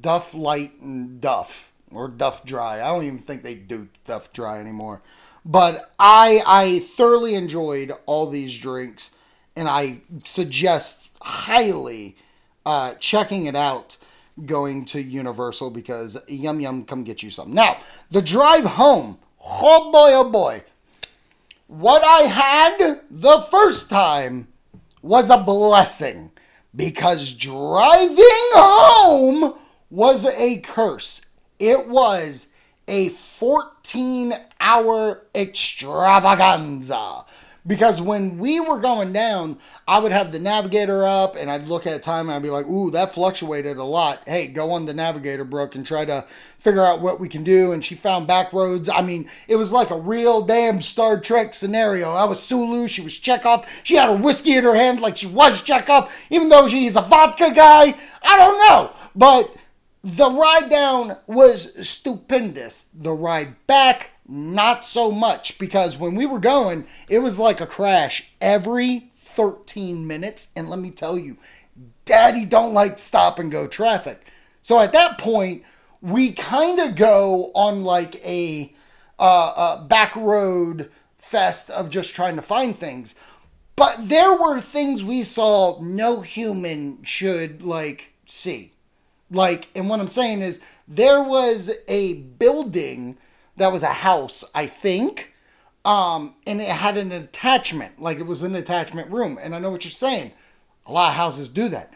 Duff 0.00 0.34
Light 0.34 0.72
and 0.80 1.20
Duff 1.20 1.72
or 1.92 2.08
Duff 2.08 2.44
Dry. 2.44 2.80
I 2.82 2.88
don't 2.88 3.04
even 3.04 3.18
think 3.18 3.42
they 3.42 3.54
do 3.54 3.88
Duff 4.04 4.32
Dry 4.32 4.58
anymore. 4.58 5.02
But 5.44 5.92
I 5.98 6.42
I 6.46 6.78
thoroughly 6.80 7.34
enjoyed 7.34 7.92
all 8.06 8.28
these 8.28 8.56
drinks, 8.58 9.10
and 9.56 9.68
I 9.68 10.00
suggest 10.24 11.10
highly 11.20 12.16
uh, 12.64 12.94
checking 12.94 13.46
it 13.46 13.54
out 13.54 13.96
going 14.46 14.84
to 14.86 15.00
Universal 15.00 15.70
because 15.70 16.16
yum 16.28 16.60
yum, 16.60 16.84
come 16.84 17.04
get 17.04 17.22
you 17.22 17.30
some. 17.30 17.52
Now 17.52 17.78
the 18.10 18.22
drive 18.22 18.64
home. 18.64 19.18
Oh 19.46 19.92
boy, 19.92 20.10
oh 20.14 20.30
boy. 20.30 20.62
what 21.66 22.02
I 22.02 22.22
had 22.22 23.00
the 23.10 23.40
first 23.50 23.90
time 23.90 24.48
was 25.02 25.28
a 25.28 25.36
blessing 25.36 26.30
because 26.74 27.32
driving 27.32 28.18
home 28.52 29.54
was 29.90 30.26
a 30.26 30.58
curse. 30.60 31.22
It 31.58 31.88
was 31.88 32.48
a 32.88 33.08
14 33.10 34.34
hour 34.60 35.26
extravaganza. 35.34 37.24
Because 37.66 38.00
when 38.00 38.38
we 38.38 38.60
were 38.60 38.78
going 38.78 39.14
down, 39.14 39.58
I 39.88 39.98
would 39.98 40.12
have 40.12 40.32
the 40.32 40.38
navigator 40.38 41.06
up 41.06 41.34
and 41.34 41.50
I'd 41.50 41.66
look 41.66 41.86
at 41.86 42.02
time 42.02 42.28
and 42.28 42.36
I'd 42.36 42.42
be 42.42 42.50
like, 42.50 42.66
ooh, 42.66 42.90
that 42.90 43.14
fluctuated 43.14 43.78
a 43.78 43.84
lot. 43.84 44.20
Hey, 44.26 44.48
go 44.48 44.72
on 44.72 44.84
the 44.84 44.92
navigator, 44.92 45.44
Brooke, 45.44 45.74
and 45.74 45.86
try 45.86 46.04
to 46.04 46.26
figure 46.58 46.84
out 46.84 47.00
what 47.00 47.20
we 47.20 47.28
can 47.28 47.42
do. 47.42 47.72
And 47.72 47.82
she 47.82 47.94
found 47.94 48.26
back 48.26 48.52
roads. 48.52 48.90
I 48.90 49.00
mean, 49.00 49.30
it 49.48 49.56
was 49.56 49.72
like 49.72 49.90
a 49.90 49.98
real 49.98 50.42
damn 50.42 50.82
Star 50.82 51.18
Trek 51.18 51.54
scenario. 51.54 52.12
I 52.12 52.24
was 52.24 52.42
Sulu, 52.42 52.86
she 52.86 53.00
was 53.00 53.18
Chekov. 53.18 53.66
She 53.82 53.96
had 53.96 54.10
a 54.10 54.14
whiskey 54.14 54.56
in 54.56 54.64
her 54.64 54.74
hand 54.74 55.00
like 55.00 55.16
she 55.16 55.26
was 55.26 55.62
Chekov, 55.62 56.10
even 56.28 56.50
though 56.50 56.68
she's 56.68 56.96
a 56.96 57.00
vodka 57.00 57.50
guy. 57.54 57.94
I 58.22 58.36
don't 58.36 58.58
know. 58.68 58.92
But 59.14 59.56
the 60.02 60.30
ride 60.30 60.68
down 60.68 61.16
was 61.26 61.88
stupendous. 61.88 62.90
The 62.94 63.12
ride 63.12 63.66
back, 63.66 64.10
not 64.26 64.84
so 64.84 65.10
much 65.10 65.58
because 65.58 65.98
when 65.98 66.14
we 66.14 66.26
were 66.26 66.38
going, 66.38 66.86
it 67.08 67.18
was 67.20 67.38
like 67.38 67.60
a 67.60 67.66
crash 67.66 68.30
every 68.40 69.10
13 69.14 70.06
minutes. 70.06 70.48
And 70.56 70.68
let 70.68 70.78
me 70.78 70.90
tell 70.90 71.18
you, 71.18 71.36
daddy 72.04 72.44
don't 72.44 72.74
like 72.74 72.98
stop 72.98 73.38
and 73.38 73.50
go 73.50 73.66
traffic. 73.66 74.24
So 74.62 74.80
at 74.80 74.92
that 74.92 75.18
point, 75.18 75.62
we 76.00 76.32
kind 76.32 76.80
of 76.80 76.96
go 76.96 77.50
on 77.54 77.82
like 77.82 78.24
a 78.24 78.74
uh, 79.18 79.48
uh, 79.56 79.84
back 79.84 80.14
road 80.16 80.90
fest 81.18 81.70
of 81.70 81.90
just 81.90 82.14
trying 82.14 82.36
to 82.36 82.42
find 82.42 82.76
things. 82.76 83.14
But 83.76 84.08
there 84.08 84.34
were 84.34 84.60
things 84.60 85.02
we 85.02 85.24
saw 85.24 85.80
no 85.82 86.20
human 86.20 87.02
should 87.02 87.62
like 87.62 88.12
see. 88.26 88.72
Like, 89.30 89.68
and 89.74 89.88
what 89.88 90.00
I'm 90.00 90.08
saying 90.08 90.42
is, 90.42 90.60
there 90.86 91.22
was 91.22 91.70
a 91.88 92.14
building 92.14 93.16
that 93.56 93.72
was 93.72 93.82
a 93.82 93.88
house, 93.88 94.44
I 94.54 94.66
think, 94.66 95.34
um, 95.84 96.34
and 96.46 96.60
it 96.60 96.68
had 96.68 96.96
an 96.96 97.12
attachment, 97.12 98.00
like 98.00 98.18
it 98.18 98.26
was 98.26 98.42
an 98.42 98.54
attachment 98.54 99.10
room. 99.10 99.38
And 99.40 99.54
I 99.54 99.58
know 99.58 99.70
what 99.70 99.84
you're 99.84 99.90
saying. 99.90 100.32
A 100.86 100.92
lot 100.92 101.10
of 101.10 101.14
houses 101.14 101.48
do 101.48 101.68
that. 101.68 101.92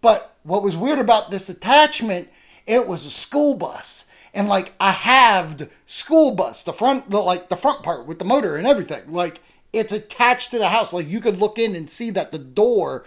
But 0.00 0.36
what 0.42 0.62
was 0.62 0.76
weird 0.76 0.98
about 0.98 1.30
this 1.30 1.48
attachment, 1.48 2.28
it 2.66 2.86
was 2.86 3.04
a 3.04 3.10
school 3.10 3.54
bus. 3.54 4.06
And 4.32 4.48
like 4.48 4.72
a 4.78 4.92
halved 4.92 5.68
school 5.86 6.34
bus, 6.34 6.62
the 6.62 6.72
front, 6.72 7.10
like 7.10 7.48
the 7.48 7.56
front 7.56 7.82
part 7.82 8.06
with 8.06 8.20
the 8.20 8.24
motor 8.24 8.56
and 8.56 8.66
everything. 8.66 9.12
Like 9.12 9.40
it's 9.72 9.92
attached 9.92 10.50
to 10.50 10.58
the 10.58 10.68
house. 10.68 10.92
Like 10.92 11.08
you 11.08 11.20
could 11.20 11.38
look 11.38 11.58
in 11.58 11.74
and 11.74 11.90
see 11.90 12.10
that 12.10 12.30
the 12.30 12.38
door 12.38 13.04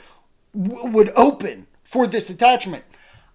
w- 0.53 0.89
would 0.89 1.11
open 1.15 1.67
for 1.83 2.07
this 2.07 2.29
attachment. 2.29 2.83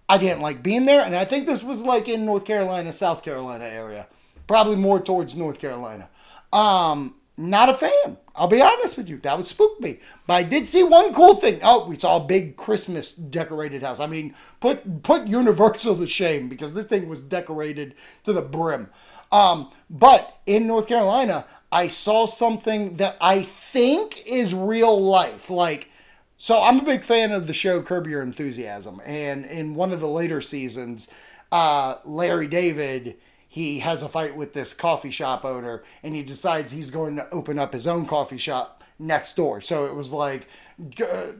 I 0.07 0.17
didn't 0.17 0.41
like 0.41 0.63
being 0.63 0.85
there, 0.85 1.01
and 1.01 1.15
I 1.15 1.23
think 1.23 1.45
this 1.45 1.63
was 1.63 1.83
like 1.83 2.09
in 2.09 2.25
North 2.25 2.43
Carolina, 2.43 2.91
South 2.91 3.21
Carolina 3.21 3.65
area, 3.65 4.07
probably 4.49 4.75
more 4.75 4.99
towards 4.99 5.35
North 5.35 5.59
Carolina. 5.59 6.09
Um, 6.51 7.13
not 7.37 7.69
a 7.69 7.73
fan. 7.75 8.17
I'll 8.35 8.47
be 8.47 8.63
honest 8.63 8.97
with 8.97 9.07
you. 9.07 9.19
That 9.19 9.37
would 9.37 9.45
spook 9.45 9.79
me. 9.79 9.99
But 10.25 10.33
I 10.33 10.41
did 10.43 10.65
see 10.65 10.81
one 10.81 11.13
cool 11.13 11.35
thing. 11.35 11.59
Oh, 11.61 11.87
we 11.87 11.99
saw 11.99 12.17
a 12.17 12.25
big 12.25 12.57
Christmas 12.57 13.13
decorated 13.13 13.83
house. 13.83 13.99
I 13.99 14.07
mean, 14.07 14.33
put 14.59 15.03
put 15.03 15.27
Universal 15.27 15.97
to 15.97 16.07
shame 16.07 16.49
because 16.49 16.73
this 16.73 16.87
thing 16.87 17.07
was 17.07 17.21
decorated 17.21 17.93
to 18.23 18.33
the 18.33 18.41
brim. 18.41 18.89
Um, 19.31 19.69
but 19.87 20.39
in 20.47 20.65
North 20.65 20.87
Carolina, 20.87 21.45
I 21.71 21.87
saw 21.87 22.25
something 22.25 22.95
that 22.95 23.17
I 23.21 23.43
think 23.43 24.25
is 24.25 24.55
real 24.55 24.99
life. 24.99 25.51
Like, 25.51 25.91
so 26.37 26.59
I'm 26.59 26.79
a 26.79 26.83
big 26.83 27.03
fan 27.03 27.31
of 27.31 27.45
the 27.45 27.53
show 27.53 27.83
Curb 27.83 28.07
Your 28.07 28.23
Enthusiasm, 28.23 28.99
and 29.05 29.45
in 29.45 29.75
one 29.75 29.91
of 29.91 29.99
the 29.99 30.09
later 30.09 30.41
seasons, 30.41 31.07
uh, 31.51 31.97
Larry 32.03 32.47
David 32.47 33.17
he 33.51 33.79
has 33.79 34.03
a 34.03 34.07
fight 34.07 34.35
with 34.35 34.53
this 34.53 34.75
coffee 34.75 35.09
shop 35.09 35.43
owner 35.43 35.83
and 36.03 36.13
he 36.13 36.21
decides 36.23 36.71
he's 36.71 36.91
going 36.91 37.15
to 37.15 37.27
open 37.31 37.57
up 37.57 37.73
his 37.73 37.87
own 37.87 38.05
coffee 38.05 38.37
shop 38.37 38.83
next 38.99 39.35
door. 39.35 39.59
So 39.59 39.85
it 39.85 39.95
was 39.95 40.13
like 40.13 40.47
uh, 41.01 41.31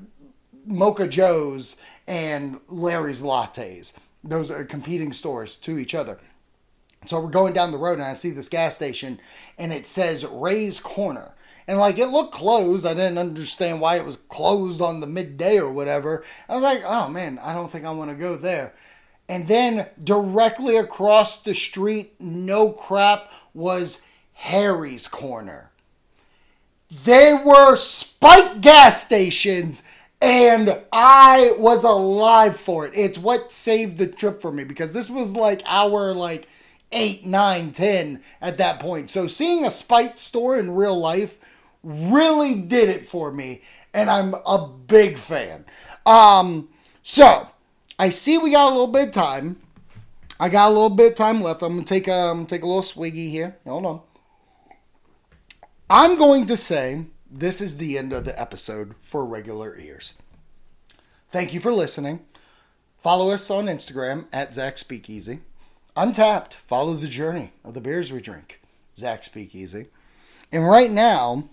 Mocha 0.66 1.08
Joe's 1.08 1.78
and 2.08 2.60
Larry's 2.68 3.22
Lattes. 3.22 3.94
Those 4.24 4.50
are 4.50 4.66
competing 4.66 5.14
stores 5.14 5.56
to 5.58 5.78
each 5.78 5.94
other. 5.94 6.18
So 7.06 7.22
we're 7.22 7.30
going 7.30 7.54
down 7.54 7.72
the 7.72 7.78
road 7.78 8.00
and 8.00 8.04
I 8.04 8.16
see 8.16 8.32
this 8.32 8.50
gas 8.50 8.76
station 8.76 9.22
and 9.60 9.72
it 9.72 9.86
says 9.86 10.26
Ray's 10.26 10.80
Corner. 10.80 11.36
And 11.68 11.78
like 11.78 12.00
it 12.00 12.08
looked 12.08 12.34
closed. 12.34 12.88
I 12.88 12.96
didn't 12.96 13.20
understand 13.20 13.82
why 13.82 13.98
it 13.98 14.06
was 14.06 14.18
closed 14.30 14.82
on 14.82 15.00
the 15.00 15.06
midday 15.06 15.60
or 15.60 15.72
whatever. 15.72 16.24
I 16.50 16.56
was 16.56 16.64
like, 16.64 16.82
oh 16.84 17.08
man, 17.08 17.38
I 17.38 17.54
don't 17.54 17.72
think 17.72 17.86
I 17.86 17.92
want 17.92 18.10
to 18.10 18.16
go 18.16 18.36
there. 18.36 18.74
And 19.30 19.48
then 19.48 19.88
directly 20.04 20.76
across 20.76 21.44
the 21.44 21.54
street, 21.54 22.16
no 22.20 22.72
crap, 22.72 23.32
was 23.54 24.02
Harry's 24.34 25.08
Corner. 25.08 25.70
They 27.06 27.36
were 27.36 27.76
spite 27.76 28.62
gas 28.62 29.06
stations, 29.06 29.84
and 30.20 30.82
I 30.92 31.54
was 31.60 31.84
alive 31.84 32.58
for 32.58 32.88
it. 32.88 32.94
It's 32.96 33.20
what 33.20 33.52
saved 33.52 33.98
the 33.98 34.08
trip 34.08 34.42
for 34.42 34.52
me 34.52 34.64
because 34.64 34.94
this 34.94 35.12
was 35.12 35.36
like 35.36 35.62
our 35.68 36.16
like 36.16 36.48
eight, 36.92 37.24
nine, 37.24 37.72
ten 37.72 38.24
at 38.42 38.58
that 38.58 38.80
point. 38.80 39.12
So 39.12 39.28
seeing 39.28 39.64
a 39.64 39.70
spite 39.70 40.18
store 40.18 40.58
in 40.58 40.74
real 40.74 41.00
life 41.00 41.38
really 41.84 42.62
did 42.62 42.90
it 42.90 43.06
for 43.06 43.32
me, 43.32 43.62
and 43.94 44.10
I'm 44.10 44.34
a 44.34 44.68
big 44.88 45.18
fan. 45.18 45.66
Um, 46.08 46.70
so 47.04 47.48
I 48.00 48.12
see 48.12 48.38
we 48.38 48.52
got 48.52 48.70
a 48.70 48.72
little 48.72 48.88
bit 48.88 49.12
time. 49.12 49.58
I 50.40 50.48
got 50.48 50.70
a 50.70 50.74
little 50.74 50.90
bit 50.90 51.18
time 51.18 51.42
left. 51.42 51.62
I'm 51.62 51.74
gonna 51.74 51.84
take 51.86 52.08
a 52.08 52.16
um, 52.16 52.46
take 52.46 52.64
a 52.64 52.66
little 52.66 52.82
swiggy 52.82 53.30
here. 53.30 53.58
Hold 53.66 53.86
on. 53.86 54.02
I'm 55.90 56.18
going 56.18 56.46
to 56.46 56.56
say 56.56 57.06
this 57.30 57.60
is 57.60 57.76
the 57.76 57.98
end 57.98 58.14
of 58.14 58.24
the 58.24 58.40
episode 58.40 58.96
for 59.02 59.26
regular 59.26 59.78
ears. 59.78 60.14
Thank 61.28 61.54
you 61.54 61.60
for 61.60 61.74
listening. 61.74 62.22
Follow 62.98 63.32
us 63.32 63.52
on 63.52 63.66
Instagram 63.66 64.28
at 64.32 64.54
Zach 64.54 64.78
Speakeasy. 64.78 65.40
Untappd, 65.98 66.54
follow 66.54 66.94
the 66.94 67.08
journey 67.08 67.52
of 67.66 67.74
the 67.74 67.82
beers 67.82 68.12
we 68.12 68.22
drink. 68.22 68.62
Zach 68.96 69.26
Speakeasy. 69.26 69.88
And 70.52 70.66
right 70.66 70.90
now, 70.90 71.50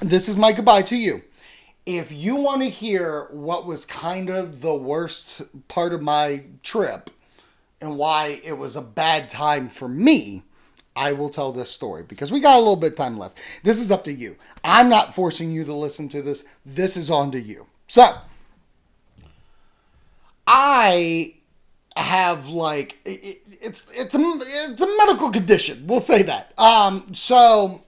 this 0.00 0.28
is 0.28 0.36
my 0.36 0.52
goodbye 0.52 0.82
to 0.82 0.96
you 0.96 1.22
if 1.86 2.10
you 2.12 2.36
want 2.36 2.62
to 2.62 2.68
hear 2.68 3.28
what 3.30 3.66
was 3.66 3.84
kind 3.84 4.30
of 4.30 4.60
the 4.60 4.74
worst 4.74 5.42
part 5.68 5.92
of 5.92 6.02
my 6.02 6.44
trip 6.62 7.10
and 7.80 7.98
why 7.98 8.40
it 8.44 8.56
was 8.56 8.76
a 8.76 8.82
bad 8.82 9.28
time 9.28 9.68
for 9.68 9.88
me, 9.88 10.42
I 10.96 11.12
will 11.12 11.28
tell 11.28 11.52
this 11.52 11.70
story 11.70 12.02
because 12.04 12.32
we 12.32 12.40
got 12.40 12.56
a 12.56 12.58
little 12.58 12.76
bit 12.76 12.92
of 12.92 12.96
time 12.96 13.18
left. 13.18 13.38
This 13.62 13.80
is 13.80 13.90
up 13.90 14.04
to 14.04 14.12
you. 14.12 14.36
I'm 14.62 14.88
not 14.88 15.14
forcing 15.14 15.50
you 15.50 15.64
to 15.64 15.74
listen 15.74 16.08
to 16.10 16.22
this. 16.22 16.44
This 16.64 16.96
is 16.96 17.10
on 17.10 17.32
to 17.32 17.40
you. 17.40 17.66
So, 17.88 18.14
I 20.46 21.34
have 21.96 22.48
like 22.48 22.98
it, 23.04 23.42
it's 23.60 23.88
it's 23.92 24.14
a 24.14 24.18
it's 24.18 24.80
a 24.80 24.96
medical 24.98 25.30
condition. 25.30 25.86
We'll 25.86 26.00
say 26.00 26.22
that. 26.22 26.52
Um, 26.58 27.12
so 27.12 27.83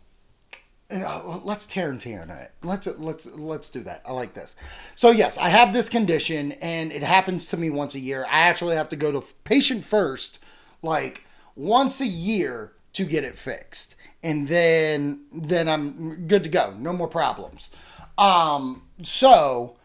let's 0.90 1.66
Tarantino 1.66 2.28
it. 2.40 2.52
Let's 2.62 2.86
let's 2.86 3.26
let's 3.26 3.70
do 3.70 3.80
that. 3.80 4.02
I 4.06 4.12
like 4.12 4.34
this. 4.34 4.56
So 4.94 5.10
yes, 5.10 5.36
I 5.38 5.48
have 5.48 5.72
this 5.72 5.88
condition, 5.88 6.52
and 6.52 6.92
it 6.92 7.02
happens 7.02 7.46
to 7.46 7.56
me 7.56 7.70
once 7.70 7.94
a 7.94 8.00
year. 8.00 8.24
I 8.28 8.40
actually 8.40 8.76
have 8.76 8.88
to 8.90 8.96
go 8.96 9.12
to 9.12 9.24
patient 9.44 9.84
first, 9.84 10.38
like 10.82 11.24
once 11.54 12.00
a 12.00 12.06
year 12.06 12.72
to 12.92 13.04
get 13.04 13.24
it 13.24 13.36
fixed, 13.36 13.96
and 14.22 14.48
then 14.48 15.26
then 15.32 15.68
I'm 15.68 16.26
good 16.26 16.44
to 16.44 16.48
go. 16.48 16.74
No 16.78 16.92
more 16.92 17.08
problems. 17.08 17.70
Um, 18.16 18.82
so 19.02 19.76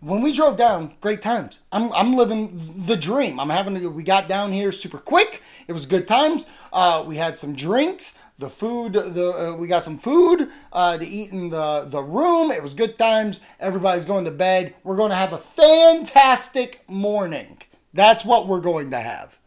when 0.00 0.22
we 0.22 0.32
drove 0.32 0.56
down, 0.56 0.94
great 1.00 1.20
times. 1.20 1.58
I'm, 1.72 1.92
I'm 1.92 2.14
living 2.14 2.84
the 2.86 2.96
dream. 2.96 3.40
I'm 3.40 3.50
having 3.50 3.94
we 3.94 4.02
got 4.02 4.28
down 4.28 4.52
here 4.52 4.72
super 4.72 4.98
quick. 4.98 5.42
It 5.66 5.72
was 5.72 5.86
good 5.86 6.06
times. 6.06 6.46
Uh, 6.72 7.04
we 7.06 7.16
had 7.16 7.38
some 7.38 7.54
drinks 7.54 8.18
the 8.38 8.48
food 8.48 8.92
the 8.92 9.30
uh, 9.30 9.56
we 9.56 9.66
got 9.66 9.82
some 9.82 9.98
food 9.98 10.48
uh, 10.72 10.96
to 10.96 11.06
eat 11.06 11.32
in 11.32 11.50
the 11.50 11.84
the 11.86 12.02
room. 12.02 12.50
It 12.50 12.62
was 12.62 12.74
good 12.74 12.96
times. 12.96 13.40
Everybody's 13.58 14.04
going 14.04 14.24
to 14.24 14.30
bed. 14.30 14.74
We're 14.84 14.96
going 14.96 15.10
to 15.10 15.16
have 15.16 15.32
a 15.32 15.38
fantastic 15.38 16.88
morning. 16.88 17.58
That's 17.92 18.24
what 18.24 18.46
we're 18.46 18.60
going 18.60 18.92
to 18.92 19.00
have. 19.00 19.38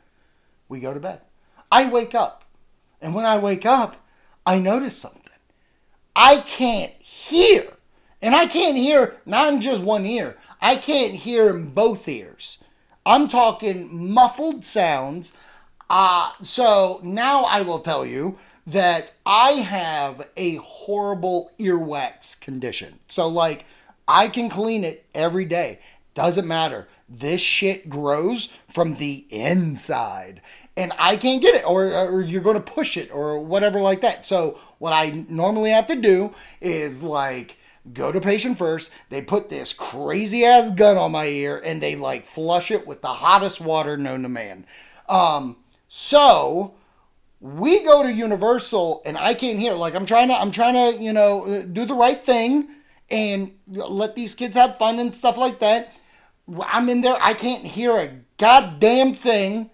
We 0.68 0.82
go 0.82 0.94
to 0.94 1.00
bed. 1.00 1.22
I 1.72 1.90
wake 1.90 2.14
up. 2.14 2.44
And 3.02 3.16
when 3.16 3.26
i 3.26 3.38
wake 3.38 3.66
up 3.66 3.98
i 4.46 4.58
notice 4.58 4.98
something. 4.98 5.22
I 6.16 6.38
can't 6.38 6.92
hear 6.94 7.68
and 8.22 8.36
i 8.36 8.46
can't 8.46 8.78
hear 8.78 9.16
not 9.26 9.54
in 9.54 9.62
just 9.62 9.82
one 9.82 10.06
ear 10.06 10.38
i 10.62 10.76
can't 10.76 11.14
hear 11.14 11.50
in 11.50 11.70
both 11.72 12.08
ears 12.08 12.58
i'm 13.06 13.28
talking 13.28 14.14
muffled 14.14 14.64
sounds 14.64 15.38
uh, 15.94 16.32
so 16.42 17.02
now 17.04 17.44
I 17.44 17.64
will 17.64 17.80
tell 17.80 18.06
you 18.06 18.38
that 18.66 19.12
I 19.26 19.52
have 19.52 20.26
a 20.38 20.56
horrible 20.56 21.52
earwax 21.60 22.40
condition. 22.40 23.00
So, 23.10 23.28
like, 23.28 23.66
I 24.08 24.30
can 24.30 24.48
clean 24.48 24.86
it 24.86 25.06
every 25.14 25.44
day. 25.44 25.80
Doesn't 26.14 26.48
matter. 26.48 26.88
This 27.10 27.42
shit 27.42 27.90
grows 27.90 28.48
from 28.74 28.96
the 28.96 29.26
inside. 29.30 30.42
And 30.78 30.94
I 30.98 31.18
can't 31.18 31.42
get 31.42 31.56
it, 31.56 31.70
or, 31.70 31.94
or 31.94 32.22
you're 32.22 32.42
going 32.42 32.56
to 32.56 32.62
push 32.62 32.96
it, 32.96 33.14
or 33.14 33.38
whatever 33.40 33.82
like 33.82 34.00
that. 34.00 34.26
So, 34.26 34.58
what 34.78 34.94
I 34.94 35.26
normally 35.28 35.72
have 35.72 35.88
to 35.88 35.96
do 35.98 36.34
is 36.62 37.04
like 37.04 37.58
go 37.94 38.12
to 38.12 38.22
patient 38.22 38.58
first. 38.58 38.92
They 39.10 39.22
put 39.22 39.50
this 39.50 39.74
crazy 39.74 40.46
ass 40.46 40.72
gun 40.72 40.98
on 40.98 41.12
my 41.12 41.26
ear 41.26 41.62
and 41.64 41.82
they 41.82 41.96
like 41.96 42.26
flush 42.26 42.72
it 42.72 42.86
with 42.86 43.02
the 43.02 43.08
hottest 43.08 43.60
water 43.60 43.98
known 43.98 44.24
to 44.24 44.30
man. 44.30 44.66
Um, 45.10 45.58
so 45.88 46.76
we 47.40 47.84
go 47.84 48.04
to 48.04 48.12
Universal 48.12 49.02
and 49.06 49.18
I 49.18 49.34
can't 49.34 49.60
hear. 49.60 49.74
Like 49.74 49.96
I'm 49.96 50.06
trying 50.06 50.28
to, 50.30 50.40
I'm 50.40 50.52
trying 50.52 50.74
to, 50.74 51.04
you 51.04 51.12
know, 51.12 51.66
do 51.72 51.86
the 51.86 51.96
right 51.96 52.20
thing 52.20 52.68
and 53.10 53.52
let 53.68 54.16
these 54.16 54.36
kids 54.36 54.56
have 54.56 54.78
fun 54.78 55.00
and 55.00 55.16
stuff 55.16 55.38
like 55.38 55.60
that. 55.60 55.96
I'm 56.66 56.90
in 56.90 57.02
there. 57.02 57.18
I 57.20 57.34
can't 57.34 57.66
hear 57.66 57.92
a 57.98 58.10
goddamn 58.38 59.16
thing 59.16 59.70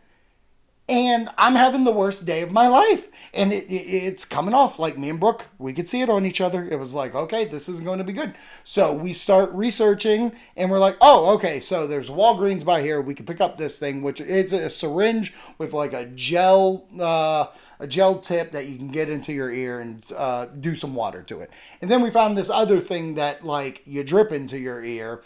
and 0.89 1.29
I'm 1.37 1.55
having 1.55 1.83
the 1.83 1.91
worst 1.91 2.25
day 2.25 2.41
of 2.41 2.51
my 2.51 2.67
life. 2.67 3.09
And 3.37 3.53
it, 3.53 3.65
it, 3.65 3.85
it's 3.85 4.25
coming 4.25 4.53
off 4.53 4.79
like 4.79 4.97
me 4.97 5.09
and 5.09 5.19
Brooke, 5.19 5.45
we 5.59 5.71
could 5.71 5.87
see 5.87 6.01
it 6.01 6.09
on 6.09 6.25
each 6.25 6.41
other. 6.41 6.67
It 6.67 6.79
was 6.79 6.93
like, 6.93 7.15
okay, 7.15 7.45
this 7.45 7.69
isn't 7.69 7.85
going 7.85 7.99
to 7.99 8.03
be 8.03 8.13
good. 8.13 8.33
So 8.63 8.93
we 8.93 9.13
start 9.13 9.51
researching, 9.53 10.33
and 10.55 10.69
we're 10.69 10.79
like, 10.79 10.97
oh, 10.99 11.33
okay, 11.35 11.59
so 11.59 11.87
there's 11.87 12.09
Walgreens 12.09 12.65
by 12.65 12.81
here. 12.81 12.99
We 12.99 13.13
can 13.13 13.25
pick 13.25 13.39
up 13.39 13.57
this 13.57 13.79
thing, 13.79 14.01
which 14.01 14.19
it's 14.19 14.51
a 14.51 14.69
syringe 14.69 15.33
with 15.57 15.71
like 15.71 15.93
a 15.93 16.05
gel. 16.05 16.87
Uh, 16.99 17.47
a 17.79 17.85
gel 17.85 18.17
tip 18.17 18.53
that 18.53 18.65
you 18.65 18.75
can 18.75 18.87
get 18.87 19.07
into 19.07 19.31
your 19.31 19.51
ear 19.51 19.79
and 19.79 20.03
uh, 20.17 20.47
do 20.47 20.73
some 20.73 20.95
water 20.95 21.21
to 21.21 21.41
it. 21.41 21.51
And 21.79 21.91
then 21.91 22.01
we 22.01 22.09
found 22.09 22.35
this 22.35 22.49
other 22.49 22.79
thing 22.79 23.13
that 23.15 23.45
like 23.45 23.83
you 23.85 24.03
drip 24.03 24.31
into 24.31 24.57
your 24.57 24.83
ear 24.83 25.21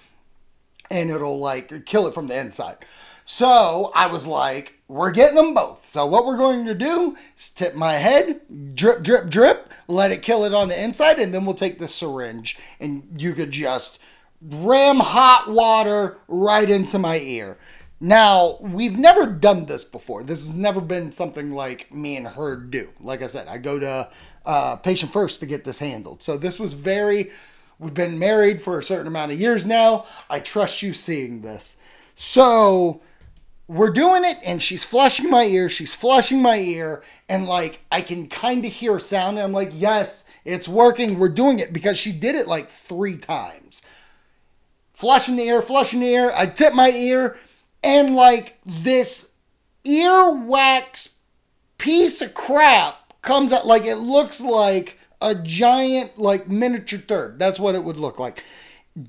and 0.90 1.10
it'll 1.10 1.40
like 1.40 1.86
kill 1.86 2.08
it 2.08 2.14
from 2.14 2.28
the 2.28 2.38
inside. 2.38 2.78
So 3.24 3.92
I 3.96 4.08
was 4.08 4.28
like, 4.28 4.81
we're 4.92 5.12
getting 5.12 5.38
them 5.38 5.54
both. 5.54 5.88
So 5.88 6.06
what 6.06 6.26
we're 6.26 6.38
going 6.38 6.66
to 6.66 6.76
do 6.76 7.16
is 7.38 7.50
tip 7.50 7.76
my 7.76 7.94
head, 7.94 8.42
drip, 8.76 9.02
drip, 9.04 9.30
drip, 9.30 9.72
let 9.88 10.12
it 10.12 10.22
kill 10.22 10.44
it 10.44 10.54
on 10.54 10.68
the 10.68 10.84
inside, 10.84 11.18
and 11.18 11.34
then 11.34 11.46
we'll 11.46 11.56
take 11.56 11.80
the 11.80 11.88
syringe 11.88 12.58
and 12.78 13.08
you 13.16 13.32
could 13.32 13.52
just 13.52 14.00
ram 14.42 14.98
hot 14.98 15.50
water 15.50 16.18
right 16.28 16.70
into 16.70 17.00
my 17.00 17.20
ear. 17.20 17.58
Now, 18.02 18.58
we've 18.60 18.98
never 18.98 19.28
done 19.28 19.66
this 19.66 19.86
before. 19.86 20.24
This 20.24 20.46
has 20.46 20.56
never 20.56 20.82
been 20.82 21.14
something 21.14 21.52
like 21.52 21.94
me 21.94 22.18
and 22.18 22.28
her 22.28 22.58
do. 22.58 22.90
Like 23.00 23.22
I 23.22 23.28
said, 23.28 23.48
I 23.48 23.60
go 23.60 23.80
to 23.80 24.10
uh, 24.46 24.76
patient 24.78 25.14
first 25.14 25.40
to 25.40 25.46
get 25.46 25.64
this 25.64 25.80
handled. 25.80 26.22
So 26.22 26.36
this 26.36 26.60
was 26.60 26.74
very, 26.74 27.30
we've 27.80 27.94
been 27.94 28.20
married 28.20 28.62
for 28.62 28.78
a 28.78 28.84
certain 28.84 29.08
amount 29.08 29.32
of 29.32 29.40
years 29.40 29.66
now. 29.66 30.06
I 30.30 30.42
trust 30.42 30.82
you 30.82 30.94
seeing 30.94 31.44
this. 31.44 31.78
So 32.16 33.02
we're 33.68 33.92
doing 33.92 34.26
it 34.26 34.38
and 34.44 34.62
she's 34.62 34.84
flushing 34.84 35.30
my 35.30 35.44
ear 35.44 35.70
she's 35.70 35.96
flushing 35.96 36.42
my 36.42 36.58
ear 36.58 37.02
and 37.30 37.46
like 37.46 37.86
i 37.92 38.02
can 38.02 38.28
kind 38.28 38.66
of 38.66 38.72
hear 38.72 38.98
a 38.98 39.00
sound 39.00 39.38
and 39.38 39.46
i'm 39.46 39.54
like 39.54 39.72
yes 39.74 40.26
it's 40.44 40.68
working 40.68 41.18
we're 41.20 41.30
doing 41.30 41.60
it 41.60 41.72
because 41.72 41.98
she 41.98 42.12
did 42.12 42.36
it 42.36 42.48
like 42.48 42.68
three 42.68 43.16
times. 43.16 43.82
Flushing 44.94 45.36
the 45.36 45.44
ear 45.44 45.62
flushing 45.62 46.00
the 46.00 46.08
ear 46.08 46.32
i 46.36 46.46
tip 46.46 46.74
my 46.74 46.90
ear 46.90 47.38
and 47.84 48.16
like 48.16 48.58
this 48.66 49.32
earwax 49.86 51.14
piece 51.78 52.22
of 52.22 52.34
crap 52.34 53.14
comes 53.22 53.52
out 53.52 53.66
like 53.66 53.86
it 53.86 53.96
looks 53.96 54.42
like 54.42 55.00
a 55.22 55.36
giant 55.36 56.18
like 56.18 56.50
miniature 56.50 57.00
turd. 57.00 57.40
That's 57.40 57.60
what 57.60 57.76
it 57.76 57.84
would 57.84 57.98
look 57.98 58.20
like. 58.20 58.44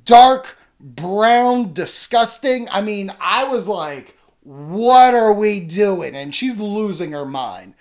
Dark 0.05 0.59
brown 0.81 1.73
disgusting. 1.73 2.69
I 2.71 2.81
mean 2.81 3.13
i 3.21 3.45
was 3.45 3.69
like 3.69 4.17
what 4.43 5.15
are 5.15 5.33
we 5.33 5.61
doing? 5.61 6.15
And 6.15 6.35
she's 6.35 6.59
losing 6.59 7.13
her 7.13 7.27
mind. 7.27 7.75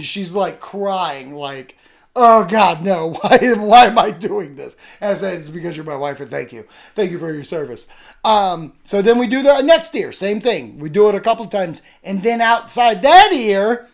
She's 0.00 0.34
like 0.34 0.60
crying, 0.60 1.32
like, 1.32 1.76
oh 2.14 2.44
God, 2.44 2.84
no, 2.84 3.12
why, 3.20 3.38
why 3.54 3.86
am 3.86 3.98
I 3.98 4.10
doing 4.10 4.56
this? 4.56 4.76
And 5.00 5.12
I 5.12 5.14
said, 5.14 5.38
it's 5.38 5.48
because 5.48 5.76
you're 5.76 5.86
my 5.86 5.96
wife 5.96 6.20
and 6.20 6.30
thank 6.30 6.52
you. 6.52 6.66
Thank 6.94 7.10
you 7.10 7.18
for 7.18 7.32
your 7.32 7.44
service. 7.44 7.86
Um, 8.24 8.74
so 8.84 9.00
then 9.00 9.18
we 9.18 9.26
do 9.26 9.42
the 9.42 9.62
next 9.62 9.94
ear, 9.94 10.12
same 10.12 10.40
thing. 10.40 10.78
We 10.78 10.90
do 10.90 11.08
it 11.08 11.14
a 11.14 11.20
couple 11.20 11.46
times. 11.46 11.80
And 12.02 12.22
then 12.22 12.40
outside 12.40 13.02
that 13.02 13.32
ear, 13.32 13.88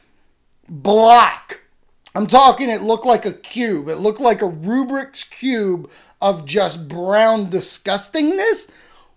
block. 0.69 1.61
I'm 2.17 2.27
talking, 2.27 2.71
it 2.71 2.83
looked 2.83 3.07
like 3.07 3.27
a 3.27 3.33
cube. 3.33 3.89
It 3.89 3.97
looked 3.97 4.21
like 4.21 4.41
a 4.41 4.49
Rubik's 4.49 5.25
cube 5.25 5.91
of 6.21 6.47
just 6.47 6.89
brown 6.89 7.51
disgustingness 7.51 8.73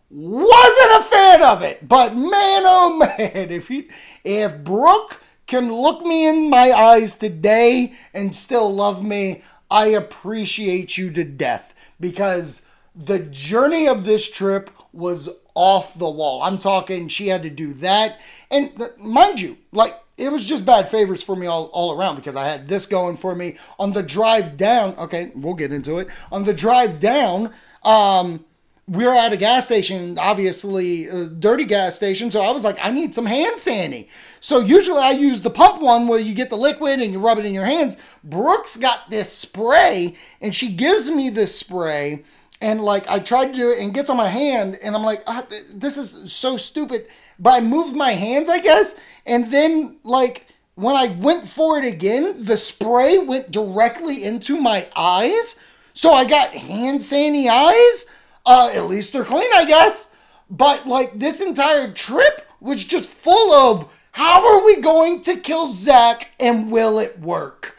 wasn't 0.09 1.01
a 1.01 1.03
fan 1.03 1.43
of 1.43 1.61
it. 1.61 1.87
But 1.87 2.15
man, 2.15 2.63
oh 2.65 2.97
man, 3.17 3.51
if 3.51 3.67
he, 3.67 3.89
if 4.23 4.63
Brooke 4.63 5.21
can 5.45 5.71
look 5.71 6.05
me 6.05 6.27
in 6.27 6.49
my 6.49 6.71
eyes 6.71 7.15
today 7.15 7.93
and 8.13 8.35
still 8.35 8.73
love 8.73 9.03
me, 9.03 9.43
I 9.69 9.87
appreciate 9.87 10.97
you 10.97 11.11
to 11.11 11.23
death 11.23 11.73
because 11.99 12.61
the 12.95 13.19
journey 13.19 13.87
of 13.87 14.05
this 14.05 14.29
trip 14.29 14.69
was 14.93 15.29
off 15.55 15.97
the 15.97 16.09
wall. 16.09 16.41
I'm 16.43 16.57
talking, 16.57 17.07
she 17.07 17.27
had 17.27 17.43
to 17.43 17.49
do 17.49 17.73
that. 17.73 18.19
And 18.49 18.91
mind 18.97 19.39
you, 19.39 19.57
like, 19.71 19.99
it 20.17 20.31
was 20.31 20.45
just 20.45 20.65
bad 20.65 20.89
favors 20.89 21.21
for 21.21 21.35
me 21.35 21.45
all, 21.45 21.65
all 21.65 21.97
around 21.97 22.15
because 22.15 22.35
I 22.35 22.47
had 22.47 22.67
this 22.67 22.85
going 22.85 23.17
for 23.17 23.35
me 23.35 23.57
on 23.77 23.91
the 23.91 24.01
drive 24.01 24.57
down. 24.57 24.95
Okay, 24.97 25.31
we'll 25.35 25.53
get 25.53 25.71
into 25.71 25.99
it. 25.99 26.07
On 26.31 26.43
the 26.43 26.53
drive 26.53 26.99
down, 26.99 27.53
um, 27.83 28.45
we 28.88 29.06
were 29.06 29.13
at 29.13 29.34
a 29.34 29.38
gas 29.38 29.65
station, 29.65 30.17
obviously 30.17 31.08
a 31.08 31.26
dirty 31.26 31.65
gas 31.65 31.97
station. 31.97 32.32
So 32.32 32.39
I 32.39 32.52
was 32.52 32.63
like, 32.63 32.78
I 32.82 32.89
need 32.89 33.13
some 33.13 33.26
hand 33.26 33.60
sanding. 33.60 34.08
So 34.39 34.60
usually 34.60 35.02
I 35.02 35.12
use 35.12 35.41
the 35.41 35.50
pump 35.50 35.82
one 35.82 36.08
where 36.08 36.19
you 36.19 36.34
get 36.34 36.50
the 36.50 36.56
liquid 36.56 37.02
and 37.02 37.12
you 37.12 37.19
rub 37.19 37.38
it 37.38 37.45
in 37.45 37.54
your 37.54 37.65
hands. 37.65 37.97
Brooks 38.23 38.78
got 38.78 39.12
this 39.12 39.32
spray 39.32 40.15
and 40.39 40.56
she 40.56 40.71
gives 40.71 41.12
me 41.12 41.30
this 41.30 41.58
spray. 41.60 42.23
And 42.62 42.82
like 42.82 43.10
I 43.10 43.19
tried 43.19 43.47
to 43.47 43.54
do 43.54 43.71
it 43.71 43.80
and 43.80 43.93
gets 43.93 44.10
on 44.10 44.15
my 44.15 44.30
hand 44.30 44.80
and 44.82 44.95
I'm 44.95 45.04
like, 45.04 45.21
ah, 45.28 45.45
this 45.73 45.97
is 45.97 46.32
so 46.32 46.56
stupid. 46.56 47.08
But 47.38 47.56
I 47.56 47.60
moved 47.60 47.93
my 47.93 48.12
hands, 48.12 48.47
I 48.47 48.60
guess. 48.60 48.95
And 49.26 49.52
then 49.52 49.97
like 50.04 50.47
when 50.76 50.95
I 50.95 51.08
went 51.08 51.50
for 51.50 51.78
it 51.78 51.84
again, 51.84 52.36
the 52.38 52.56
spray 52.56 53.17
went 53.17 53.52
directly 53.52 54.23
into 54.23 54.62
my 54.62 54.88
eyes. 54.95 55.60
So 55.93 56.13
I 56.13 56.23
got 56.23 56.52
hand 56.52 57.02
sandy 57.04 57.50
eyes. 57.50 58.06
Uh, 58.47 58.71
at 58.73 58.86
least 58.86 59.12
they're 59.13 59.25
clean, 59.25 59.49
I 59.53 59.65
guess. 59.65 60.15
But 60.49 60.88
like 60.88 61.19
this 61.19 61.41
entire 61.41 61.91
trip 61.91 62.49
was 62.62 62.83
just 62.83 63.10
full 63.10 63.53
of 63.53 63.91
how 64.13 64.47
are 64.47 64.65
we 64.65 64.81
going 64.81 65.21
to 65.21 65.36
kill 65.36 65.67
Zach 65.67 66.31
and 66.39 66.71
will 66.71 66.97
it 66.97 67.19
work? 67.19 67.77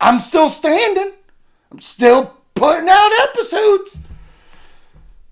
I'm 0.00 0.20
still 0.20 0.48
standing. 0.48 1.12
I'm 1.72 1.80
still 1.80 2.38
putting 2.54 2.88
out 2.88 3.28
episodes. 3.28 4.00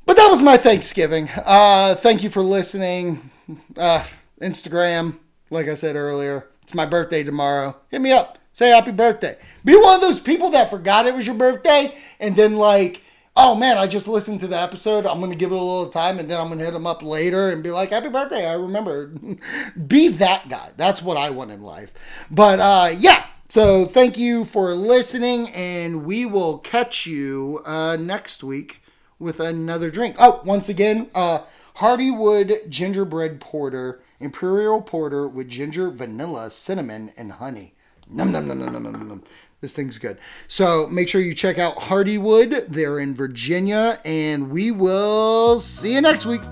But 0.04 0.16
that 0.16 0.28
was 0.30 0.42
my 0.42 0.56
Thanksgiving. 0.56 1.30
Uh, 1.44 1.94
thank 1.94 2.22
you 2.22 2.30
for 2.30 2.42
listening. 2.42 3.30
Uh, 3.76 4.04
Instagram, 4.40 5.18
like 5.50 5.68
I 5.68 5.74
said 5.74 5.96
earlier, 5.96 6.48
it's 6.62 6.74
my 6.74 6.84
birthday 6.84 7.22
tomorrow. 7.22 7.76
Hit 7.90 8.00
me 8.00 8.12
up. 8.12 8.38
Say 8.52 8.70
happy 8.70 8.90
birthday. 8.90 9.36
Be 9.64 9.76
one 9.76 9.94
of 9.94 10.00
those 10.00 10.18
people 10.18 10.50
that 10.50 10.70
forgot 10.70 11.06
it 11.06 11.14
was 11.14 11.26
your 11.26 11.36
birthday 11.36 11.94
and 12.18 12.34
then 12.36 12.56
like 12.56 13.02
oh 13.36 13.54
man, 13.54 13.76
I 13.76 13.86
just 13.86 14.08
listened 14.08 14.40
to 14.40 14.48
the 14.48 14.58
episode. 14.58 15.06
I'm 15.06 15.18
going 15.18 15.30
to 15.30 15.36
give 15.36 15.52
it 15.52 15.56
a 15.56 15.60
little 15.60 15.88
time 15.88 16.18
and 16.18 16.30
then 16.30 16.40
I'm 16.40 16.46
going 16.46 16.58
to 16.58 16.64
hit 16.64 16.72
them 16.72 16.86
up 16.86 17.02
later 17.02 17.50
and 17.50 17.62
be 17.62 17.70
like, 17.70 17.90
happy 17.90 18.08
birthday. 18.08 18.46
I 18.46 18.54
remember. 18.54 19.06
be 19.86 20.08
that 20.08 20.48
guy. 20.48 20.70
That's 20.76 21.02
what 21.02 21.16
I 21.16 21.30
want 21.30 21.50
in 21.50 21.62
life. 21.62 21.92
But 22.30 22.60
uh, 22.60 22.90
yeah. 22.98 23.26
So 23.48 23.86
thank 23.86 24.18
you 24.18 24.44
for 24.44 24.74
listening 24.74 25.50
and 25.50 26.04
we 26.04 26.26
will 26.26 26.58
catch 26.58 27.06
you 27.06 27.60
uh, 27.64 27.96
next 27.96 28.42
week 28.42 28.82
with 29.18 29.38
another 29.38 29.90
drink. 29.90 30.16
Oh, 30.18 30.42
once 30.44 30.68
again, 30.68 31.10
uh, 31.14 31.40
Hardywood 31.76 32.68
Gingerbread 32.68 33.40
Porter, 33.40 34.00
Imperial 34.18 34.80
Porter 34.80 35.28
with 35.28 35.48
ginger, 35.48 35.90
vanilla, 35.90 36.50
cinnamon, 36.50 37.12
and 37.16 37.32
honey. 37.32 37.74
Num 38.08 38.30
num 38.32 38.46
num 38.46 38.58
num 38.60 38.72
num 38.72 38.82
num 38.82 39.08
num. 39.08 39.24
This 39.60 39.74
thing's 39.74 39.98
good. 39.98 40.18
So 40.48 40.86
make 40.88 41.08
sure 41.08 41.20
you 41.20 41.34
check 41.34 41.58
out 41.58 41.76
Hardywood. 41.76 42.66
They're 42.68 43.00
in 43.00 43.14
Virginia, 43.14 43.98
and 44.04 44.50
we 44.50 44.70
will 44.70 45.58
see 45.60 45.94
you 45.94 46.00
next 46.00 46.26
week. 46.26 46.42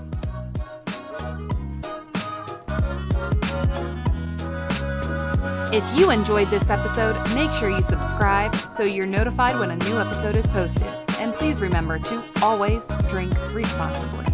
If 5.71 5.99
you 5.99 6.09
enjoyed 6.09 6.49
this 6.49 6.69
episode, 6.69 7.15
make 7.35 7.51
sure 7.51 7.69
you 7.69 7.83
subscribe 7.83 8.55
so 8.55 8.83
you're 8.83 9.05
notified 9.05 9.59
when 9.59 9.71
a 9.71 9.75
new 9.75 9.97
episode 9.99 10.35
is 10.35 10.47
posted. 10.47 10.87
And 11.19 11.33
please 11.33 11.59
remember 11.59 11.99
to 11.99 12.23
always 12.41 12.87
drink 13.09 13.33
responsibly. 13.53 14.24